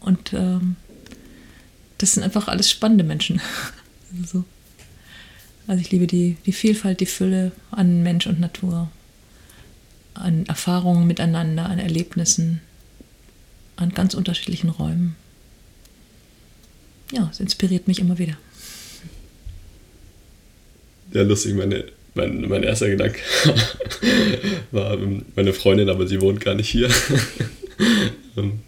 Und 0.00 0.32
ähm, 0.32 0.76
das 1.98 2.12
sind 2.12 2.22
einfach 2.22 2.48
alles 2.48 2.70
spannende 2.70 3.04
Menschen. 3.04 3.40
also, 4.20 4.44
also 5.66 5.80
ich 5.80 5.90
liebe 5.90 6.06
die, 6.06 6.36
die 6.46 6.52
Vielfalt, 6.52 7.00
die 7.00 7.06
Fülle 7.06 7.52
an 7.70 8.02
Mensch 8.02 8.26
und 8.26 8.40
Natur, 8.40 8.90
an 10.14 10.46
Erfahrungen 10.46 11.06
miteinander, 11.06 11.66
an 11.66 11.78
Erlebnissen, 11.78 12.60
an 13.76 13.90
ganz 13.90 14.14
unterschiedlichen 14.14 14.70
Räumen. 14.70 15.14
Ja, 17.12 17.28
es 17.30 17.40
inspiriert 17.40 17.86
mich 17.86 17.98
immer 17.98 18.18
wieder. 18.18 18.36
Ja, 21.12 21.22
lustig, 21.22 21.54
meine, 21.54 21.84
mein, 22.14 22.48
mein 22.48 22.62
erster 22.62 22.88
Gedanke 22.88 23.18
war 24.70 24.94
ähm, 24.94 25.24
meine 25.34 25.52
Freundin, 25.52 25.88
aber 25.88 26.06
sie 26.06 26.20
wohnt 26.20 26.40
gar 26.40 26.54
nicht 26.54 26.68
hier. 26.68 26.88
Ähm, 28.34 28.60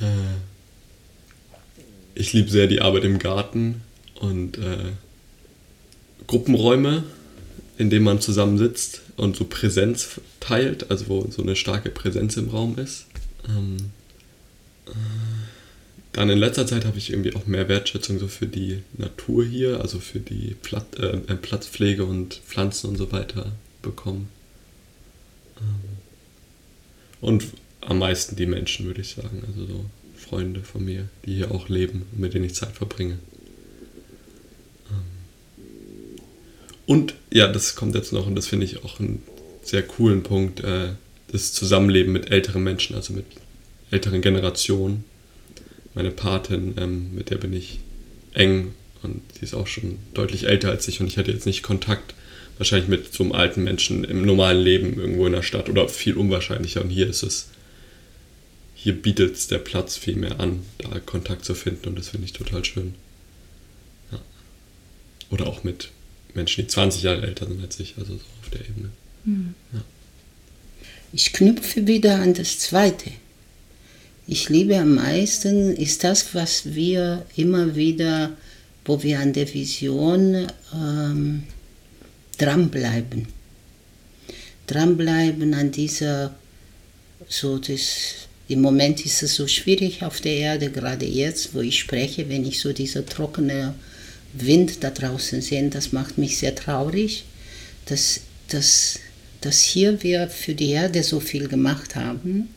äh, 0.00 0.04
ich 2.14 2.32
liebe 2.32 2.50
sehr 2.50 2.68
die 2.68 2.80
Arbeit 2.80 3.02
im 3.04 3.18
Garten 3.18 3.82
und 4.20 4.58
äh, 4.58 4.92
Gruppenräume, 6.26 7.04
in 7.78 7.90
denen 7.90 8.04
man 8.04 8.20
zusammensitzt 8.20 9.02
und 9.16 9.36
so 9.36 9.44
Präsenz 9.44 10.20
teilt, 10.40 10.90
also 10.90 11.08
wo 11.08 11.26
so 11.30 11.42
eine 11.42 11.56
starke 11.56 11.90
Präsenz 11.90 12.36
im 12.36 12.48
Raum 12.48 12.78
ist. 12.78 13.06
Ähm, 13.48 13.76
äh, 14.86 14.90
dann 16.16 16.30
in 16.30 16.38
letzter 16.38 16.66
Zeit 16.66 16.86
habe 16.86 16.96
ich 16.96 17.10
irgendwie 17.10 17.34
auch 17.34 17.46
mehr 17.46 17.68
Wertschätzung 17.68 18.18
so 18.18 18.26
für 18.26 18.46
die 18.46 18.82
Natur 18.96 19.44
hier, 19.44 19.80
also 19.82 20.00
für 20.00 20.18
die 20.18 20.56
Platt, 20.62 20.98
äh, 20.98 21.18
äh 21.26 21.36
Platzpflege 21.36 22.06
und 22.06 22.40
Pflanzen 22.46 22.88
und 22.88 22.96
so 22.96 23.12
weiter 23.12 23.52
bekommen. 23.82 24.30
Ähm, 25.60 25.98
und 27.20 27.44
am 27.82 27.98
meisten 27.98 28.34
die 28.34 28.46
Menschen, 28.46 28.86
würde 28.86 29.02
ich 29.02 29.10
sagen. 29.10 29.42
Also 29.46 29.66
so 29.66 29.84
Freunde 30.16 30.62
von 30.62 30.86
mir, 30.86 31.06
die 31.26 31.34
hier 31.34 31.50
auch 31.50 31.68
leben 31.68 32.06
und 32.12 32.18
mit 32.18 32.32
denen 32.32 32.46
ich 32.46 32.54
Zeit 32.54 32.72
verbringe. 32.72 33.18
Ähm, 34.90 36.16
und 36.86 37.14
ja, 37.30 37.46
das 37.46 37.76
kommt 37.76 37.94
jetzt 37.94 38.14
noch 38.14 38.26
und 38.26 38.36
das 38.36 38.46
finde 38.46 38.64
ich 38.64 38.82
auch 38.84 39.00
einen 39.00 39.22
sehr 39.62 39.82
coolen 39.82 40.22
Punkt, 40.22 40.60
äh, 40.60 40.92
das 41.30 41.52
Zusammenleben 41.52 42.14
mit 42.14 42.30
älteren 42.30 42.64
Menschen, 42.64 42.96
also 42.96 43.12
mit 43.12 43.26
älteren 43.90 44.22
Generationen. 44.22 45.04
Meine 45.96 46.10
Patin, 46.10 46.74
ähm, 46.76 47.14
mit 47.14 47.30
der 47.30 47.38
bin 47.38 47.54
ich 47.54 47.80
eng 48.34 48.74
und 49.02 49.22
sie 49.34 49.44
ist 49.44 49.54
auch 49.54 49.66
schon 49.66 49.98
deutlich 50.12 50.44
älter 50.44 50.70
als 50.70 50.86
ich 50.86 51.00
und 51.00 51.06
ich 51.06 51.16
hatte 51.16 51.32
jetzt 51.32 51.46
nicht 51.46 51.62
Kontakt 51.62 52.14
wahrscheinlich 52.58 52.88
mit 52.88 53.12
so 53.12 53.24
einem 53.24 53.32
alten 53.32 53.64
Menschen 53.64 54.04
im 54.04 54.24
normalen 54.24 54.62
Leben 54.62 55.00
irgendwo 55.00 55.26
in 55.26 55.32
der 55.32 55.42
Stadt 55.42 55.70
oder 55.70 55.88
viel 55.88 56.16
unwahrscheinlicher 56.16 56.82
und 56.82 56.90
hier 56.90 57.08
ist 57.08 57.22
es 57.22 57.48
hier 58.74 58.92
bietet 58.92 59.34
es 59.36 59.48
der 59.48 59.58
Platz 59.58 59.96
viel 59.96 60.16
mehr 60.16 60.38
an, 60.38 60.64
da 60.78 61.00
Kontakt 61.00 61.44
zu 61.44 61.54
finden 61.54 61.88
und 61.88 61.98
das 61.98 62.10
finde 62.10 62.26
ich 62.26 62.34
total 62.34 62.64
schön. 62.64 62.94
Ja. 64.12 64.20
Oder 65.30 65.46
auch 65.46 65.64
mit 65.64 65.88
Menschen, 66.34 66.60
die 66.60 66.68
20 66.68 67.02
Jahre 67.02 67.26
älter 67.26 67.46
sind 67.46 67.60
als 67.62 67.80
ich, 67.80 67.94
also 67.98 68.12
so 68.12 68.20
auf 68.42 68.50
der 68.52 68.60
Ebene. 68.60 68.90
Mhm. 69.24 69.54
Ja. 69.72 69.82
Ich 71.12 71.32
knüpfe 71.32 71.86
wieder 71.86 72.16
an 72.20 72.34
das 72.34 72.58
Zweite. 72.58 73.10
Ich 74.28 74.48
liebe 74.48 74.76
am 74.76 74.96
meisten, 74.96 75.76
ist 75.76 76.02
das, 76.02 76.34
was 76.34 76.74
wir 76.74 77.24
immer 77.36 77.76
wieder, 77.76 78.36
wo 78.84 79.00
wir 79.04 79.20
an 79.20 79.32
der 79.32 79.52
Vision 79.54 80.48
ähm, 80.74 81.44
dranbleiben. 82.36 83.28
Dranbleiben 84.66 85.54
an 85.54 85.70
dieser, 85.70 86.34
so 87.28 87.58
das 87.58 88.26
im 88.48 88.62
Moment 88.62 89.06
ist 89.06 89.22
es 89.22 89.36
so 89.36 89.46
schwierig 89.46 90.02
auf 90.02 90.20
der 90.20 90.34
Erde, 90.34 90.70
gerade 90.70 91.06
jetzt, 91.06 91.54
wo 91.54 91.60
ich 91.60 91.78
spreche, 91.78 92.28
wenn 92.28 92.44
ich 92.44 92.58
so 92.58 92.72
dieser 92.72 93.06
trockene 93.06 93.74
Wind 94.32 94.82
da 94.82 94.90
draußen 94.90 95.40
sehe, 95.40 95.68
das 95.68 95.92
macht 95.92 96.18
mich 96.18 96.38
sehr 96.38 96.54
traurig, 96.56 97.24
dass, 97.84 98.22
dass, 98.48 98.98
dass 99.40 99.60
hier 99.60 100.02
wir 100.02 100.28
für 100.28 100.56
die 100.56 100.70
Erde 100.70 101.04
so 101.04 101.20
viel 101.20 101.46
gemacht 101.46 101.94
haben, 101.94 102.48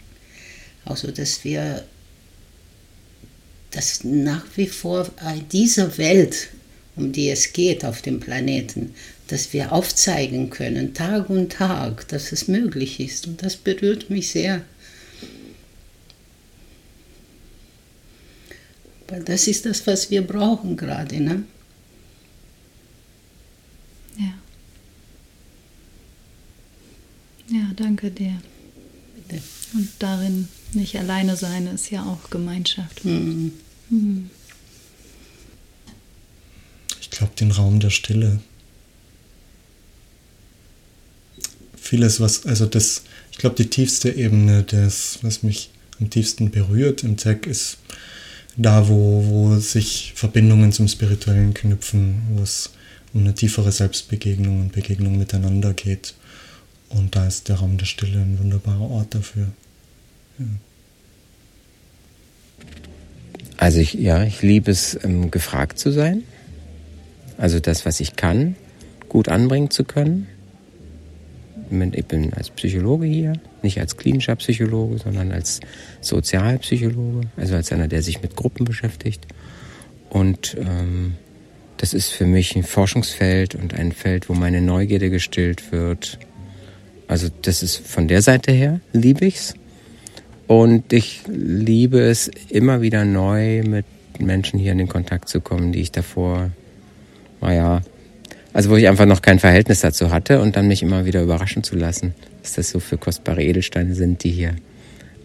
also 0.90 1.12
dass 1.12 1.44
wir 1.44 1.86
dass 3.72 4.04
nach 4.04 4.46
wie 4.56 4.68
vor 4.68 5.10
dieser 5.52 5.98
Welt, 5.98 6.50
um 6.96 7.12
die 7.12 7.30
es 7.30 7.54
geht 7.54 7.86
auf 7.86 8.02
dem 8.02 8.20
Planeten, 8.20 8.96
dass 9.28 9.54
wir 9.54 9.72
aufzeigen 9.72 10.50
können, 10.50 10.94
Tag 10.94 11.30
und 11.30 11.52
Tag, 11.52 12.08
dass 12.08 12.32
es 12.32 12.48
möglich 12.48 13.00
ist. 13.00 13.28
Und 13.28 13.44
das 13.44 13.56
berührt 13.56 14.10
mich 14.10 14.32
sehr. 14.32 14.64
Weil 19.08 19.24
das 19.24 19.48
ist 19.48 19.66
das, 19.66 19.86
was 19.86 20.10
wir 20.10 20.24
brauchen 20.24 20.78
gerade. 20.78 21.20
Ne? 21.20 21.44
Ja. 24.18 24.34
Ja, 27.50 27.72
danke 27.76 28.10
dir. 28.10 28.42
Bitte. 29.16 29.44
Und 29.74 29.90
darin 30.00 30.48
nicht 30.74 30.98
alleine 30.98 31.36
sein 31.36 31.68
ist 31.68 31.90
ja 31.92 32.04
auch 32.04 32.30
Gemeinschaft. 32.30 33.06
Mhm. 33.06 33.54
Mhm. 33.90 34.30
Ich 37.02 37.10
glaube, 37.10 37.34
den 37.40 37.52
Raum 37.52 37.80
der 37.80 37.90
Stille. 37.90 38.40
Vieles, 41.76 42.20
was, 42.20 42.46
also 42.46 42.66
das, 42.66 43.04
ich 43.32 43.38
glaube, 43.38 43.56
die 43.56 43.70
tiefste 43.70 44.12
Ebene, 44.12 44.64
das, 44.64 45.20
was 45.24 45.44
mich 45.44 45.72
am 46.00 46.10
tiefsten 46.10 46.52
berührt 46.52 47.04
im 47.04 47.18
Tech, 47.18 47.46
ist 47.46 47.78
da, 48.58 48.88
wo, 48.88 49.26
wo 49.26 49.60
sich 49.60 50.14
Verbindungen 50.16 50.72
zum 50.72 50.88
Spirituellen 50.88 51.54
knüpfen, 51.54 52.22
wo 52.32 52.44
es 52.44 52.72
um 53.14 53.22
eine 53.22 53.34
tiefere 53.34 53.72
Selbstbegegnung 53.72 54.62
und 54.62 54.72
Begegnung 54.72 55.18
miteinander 55.18 55.74
geht. 55.74 56.14
Und 56.90 57.16
da 57.16 57.26
ist 57.28 57.50
der 57.50 57.58
Raum 57.58 57.78
der 57.78 57.86
Stille 57.86 58.20
ein 58.20 58.38
wunderbarer 58.40 58.90
Ort 58.90 59.16
dafür. 59.16 59.48
Also 63.58 63.80
ich, 63.80 63.94
ja, 63.94 64.24
ich 64.24 64.42
liebe 64.42 64.72
es, 64.72 64.98
ähm, 65.04 65.32
gefragt 65.32 65.80
zu 65.80 65.92
sein. 65.92 66.24
Also 67.38 67.60
das, 67.60 67.86
was 67.86 68.00
ich 68.00 68.16
kann, 68.16 68.56
gut 69.10 69.28
anbringen 69.28 69.70
zu 69.70 69.84
können. 69.84 70.28
Ich 71.94 72.06
bin 72.06 72.34
als 72.34 72.50
Psychologe 72.50 73.06
hier, 73.06 73.34
nicht 73.62 73.80
als 73.80 73.96
klinischer 73.96 74.36
Psychologe, 74.38 74.98
sondern 74.98 75.32
als 75.32 75.60
Sozialpsychologe, 76.02 77.28
also 77.38 77.56
als 77.56 77.72
einer, 77.72 77.88
der 77.88 78.02
sich 78.02 78.22
mit 78.24 78.36
Gruppen 78.36 78.66
beschäftigt. 78.66 79.28
Und 80.10 80.58
ähm, 80.60 81.16
das 81.78 81.94
ist 81.94 82.10
für 82.10 82.26
mich 82.26 82.56
ein 82.56 82.64
Forschungsfeld 82.64 83.56
und 83.56 83.74
ein 83.74 83.92
Feld, 83.92 84.30
wo 84.30 84.34
meine 84.34 84.62
Neugierde 84.62 85.10
gestillt 85.10 85.72
wird. 85.72 86.18
Also 87.08 87.28
das 87.42 87.62
ist 87.62 87.78
von 87.78 88.08
der 88.08 88.22
Seite 88.22 88.52
her, 88.52 88.80
liebe 88.94 89.26
ich's. 89.26 89.54
Und 90.50 90.94
ich 90.94 91.22
liebe 91.28 92.00
es 92.00 92.28
immer 92.50 92.82
wieder 92.82 93.06
neu 93.06 93.62
mit 93.62 93.86
Menschen 94.18 94.58
hier 94.58 94.72
in 94.72 94.80
den 94.80 94.88
Kontakt 94.88 95.30
zu 95.30 95.42
kommen, 95.42 95.72
die 95.72 95.82
ich 95.82 95.92
davor, 95.92 96.50
naja, 97.40 97.84
also 98.52 98.72
wo 98.72 98.76
ich 98.76 98.88
einfach 98.88 99.06
noch 99.06 99.22
kein 99.22 99.38
Verhältnis 99.38 99.82
dazu 99.82 100.10
hatte 100.10 100.42
und 100.42 100.56
dann 100.56 100.68
mich 100.68 100.82
immer 100.82 101.06
wieder 101.06 101.22
überraschen 101.22 101.62
zu 101.62 101.76
lassen, 101.76 102.16
was 102.42 102.54
das 102.54 102.72
so 102.72 102.80
für 102.80 102.98
kostbare 102.98 103.44
Edelsteine 103.44 103.94
sind, 103.94 104.24
die 104.24 104.32
hier 104.32 104.56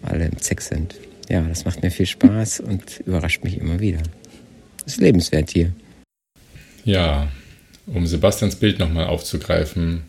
alle 0.03 0.25
im 0.25 0.37
Zeck 0.37 0.61
sind. 0.61 0.93
Ja, 1.27 1.41
das 1.41 1.65
macht 1.65 1.81
mir 1.81 1.89
viel 1.89 2.05
Spaß 2.05 2.59
und 2.59 2.99
überrascht 3.07 3.43
mich 3.43 3.57
immer 3.57 3.79
wieder. 3.79 4.03
Ist 4.85 5.01
lebenswert 5.01 5.49
hier. 5.49 5.71
Ja, 6.83 7.29
um 7.87 8.05
Sebastians 8.05 8.57
Bild 8.57 8.77
nochmal 8.77 9.07
aufzugreifen, 9.07 10.03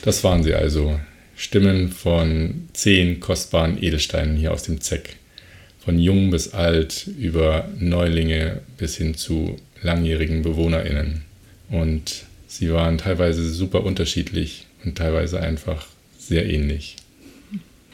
das 0.00 0.24
waren 0.24 0.42
sie 0.42 0.54
also. 0.54 0.98
Stimmen 1.36 1.90
von 1.90 2.68
zehn 2.72 3.20
kostbaren 3.20 3.82
Edelsteinen 3.82 4.36
hier 4.36 4.52
aus 4.52 4.62
dem 4.62 4.80
Zeck. 4.80 5.16
Von 5.84 5.98
jung 5.98 6.30
bis 6.30 6.54
alt, 6.54 7.08
über 7.18 7.68
Neulinge 7.78 8.60
bis 8.78 8.96
hin 8.96 9.14
zu 9.14 9.56
langjährigen 9.82 10.42
BewohnerInnen. 10.42 11.22
Und 11.70 12.24
sie 12.48 12.72
waren 12.72 12.98
teilweise 12.98 13.48
super 13.50 13.84
unterschiedlich 13.84 14.66
und 14.84 14.96
teilweise 14.96 15.40
einfach 15.40 15.86
sehr 16.18 16.48
ähnlich. 16.48 16.96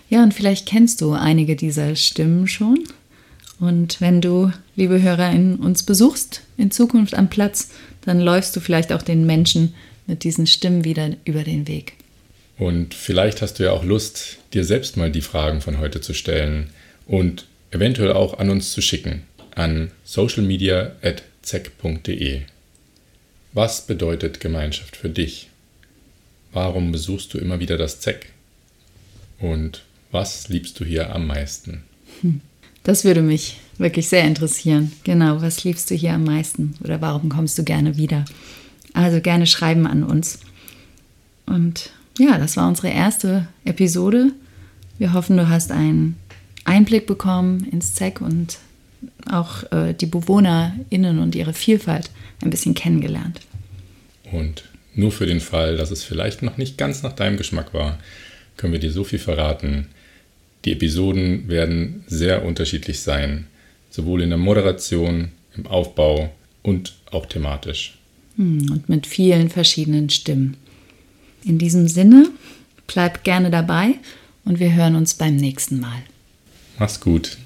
Ja, 0.08 0.22
und 0.22 0.34
vielleicht 0.34 0.66
kennst 0.66 1.00
du 1.00 1.12
einige 1.12 1.56
dieser 1.56 1.96
Stimmen 1.96 2.46
schon. 2.46 2.84
Und 3.58 4.00
wenn 4.00 4.20
du, 4.20 4.50
liebe 4.74 5.00
HörerInnen, 5.02 5.56
uns 5.56 5.82
besuchst 5.82 6.42
in 6.56 6.70
Zukunft 6.70 7.14
am 7.14 7.28
Platz, 7.28 7.70
dann 8.02 8.20
läufst 8.20 8.56
du 8.56 8.60
vielleicht 8.60 8.92
auch 8.92 9.02
den 9.02 9.26
Menschen 9.26 9.74
mit 10.06 10.24
diesen 10.24 10.46
Stimmen 10.46 10.84
wieder 10.84 11.10
über 11.24 11.44
den 11.44 11.68
Weg. 11.68 11.94
Und 12.60 12.92
vielleicht 12.92 13.40
hast 13.40 13.58
du 13.58 13.64
ja 13.64 13.72
auch 13.72 13.84
Lust, 13.84 14.36
dir 14.52 14.66
selbst 14.66 14.98
mal 14.98 15.10
die 15.10 15.22
Fragen 15.22 15.62
von 15.62 15.78
heute 15.78 16.02
zu 16.02 16.12
stellen 16.12 16.68
und 17.06 17.46
eventuell 17.70 18.12
auch 18.12 18.38
an 18.38 18.50
uns 18.50 18.72
zu 18.72 18.82
schicken 18.82 19.22
an 19.54 19.90
socialmedia.zeck.de. 20.04 22.42
Was 23.54 23.86
bedeutet 23.86 24.40
Gemeinschaft 24.40 24.96
für 24.96 25.08
dich? 25.08 25.48
Warum 26.52 26.92
besuchst 26.92 27.32
du 27.32 27.38
immer 27.38 27.60
wieder 27.60 27.78
das 27.78 28.00
Zeck? 28.00 28.26
Und 29.38 29.82
was 30.10 30.50
liebst 30.50 30.78
du 30.80 30.84
hier 30.84 31.14
am 31.14 31.26
meisten? 31.26 31.84
Hm. 32.20 32.42
Das 32.82 33.04
würde 33.04 33.22
mich 33.22 33.56
wirklich 33.78 34.10
sehr 34.10 34.24
interessieren. 34.24 34.92
Genau, 35.04 35.40
was 35.40 35.64
liebst 35.64 35.90
du 35.90 35.94
hier 35.94 36.12
am 36.12 36.24
meisten 36.24 36.74
oder 36.84 37.00
warum 37.00 37.30
kommst 37.30 37.58
du 37.58 37.64
gerne 37.64 37.96
wieder? 37.96 38.26
Also 38.92 39.22
gerne 39.22 39.46
schreiben 39.46 39.86
an 39.86 40.04
uns. 40.04 40.40
Und 41.46 41.92
ja, 42.20 42.38
das 42.38 42.56
war 42.56 42.68
unsere 42.68 42.88
erste 42.88 43.48
Episode. 43.64 44.32
Wir 44.98 45.12
hoffen, 45.12 45.36
du 45.36 45.48
hast 45.48 45.72
einen 45.72 46.16
Einblick 46.64 47.06
bekommen 47.06 47.66
ins 47.70 47.94
ZEC 47.94 48.20
und 48.20 48.58
auch 49.30 49.70
äh, 49.72 49.94
die 49.94 50.06
BewohnerInnen 50.06 51.18
und 51.18 51.34
ihre 51.34 51.54
Vielfalt 51.54 52.10
ein 52.42 52.50
bisschen 52.50 52.74
kennengelernt. 52.74 53.40
Und 54.30 54.64
nur 54.94 55.12
für 55.12 55.26
den 55.26 55.40
Fall, 55.40 55.76
dass 55.76 55.90
es 55.90 56.04
vielleicht 56.04 56.42
noch 56.42 56.58
nicht 56.58 56.76
ganz 56.76 57.02
nach 57.02 57.12
deinem 57.12 57.36
Geschmack 57.36 57.72
war, 57.72 57.98
können 58.56 58.72
wir 58.72 58.80
dir 58.80 58.92
so 58.92 59.04
viel 59.04 59.18
verraten. 59.18 59.86
Die 60.64 60.72
Episoden 60.72 61.48
werden 61.48 62.04
sehr 62.06 62.44
unterschiedlich 62.44 63.00
sein, 63.00 63.46
sowohl 63.88 64.22
in 64.22 64.28
der 64.28 64.38
Moderation, 64.38 65.30
im 65.56 65.66
Aufbau 65.66 66.30
und 66.62 66.94
auch 67.10 67.26
thematisch. 67.26 67.98
Hm, 68.36 68.70
und 68.70 68.88
mit 68.88 69.06
vielen 69.06 69.48
verschiedenen 69.48 70.10
Stimmen. 70.10 70.56
In 71.44 71.58
diesem 71.58 71.88
Sinne, 71.88 72.30
bleib 72.86 73.24
gerne 73.24 73.50
dabei 73.50 73.94
und 74.44 74.60
wir 74.60 74.74
hören 74.74 74.94
uns 74.96 75.14
beim 75.14 75.36
nächsten 75.36 75.80
Mal. 75.80 76.02
Mach's 76.78 77.00
gut. 77.00 77.38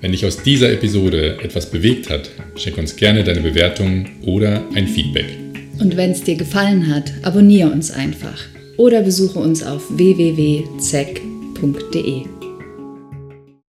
Wenn 0.00 0.12
dich 0.12 0.24
aus 0.24 0.42
dieser 0.42 0.72
Episode 0.72 1.38
etwas 1.42 1.70
bewegt 1.70 2.08
hat, 2.08 2.30
schick 2.56 2.78
uns 2.78 2.96
gerne 2.96 3.22
deine 3.22 3.42
Bewertung 3.42 4.08
oder 4.22 4.64
ein 4.74 4.88
Feedback. 4.88 5.36
Und 5.78 5.96
wenn 5.96 6.12
es 6.12 6.22
dir 6.22 6.36
gefallen 6.36 6.92
hat, 6.94 7.12
abonniere 7.22 7.70
uns 7.70 7.90
einfach 7.90 8.38
oder 8.76 9.02
besuche 9.02 9.38
uns 9.38 9.62
auf 9.62 9.82
www.zeck.de. 9.90 11.20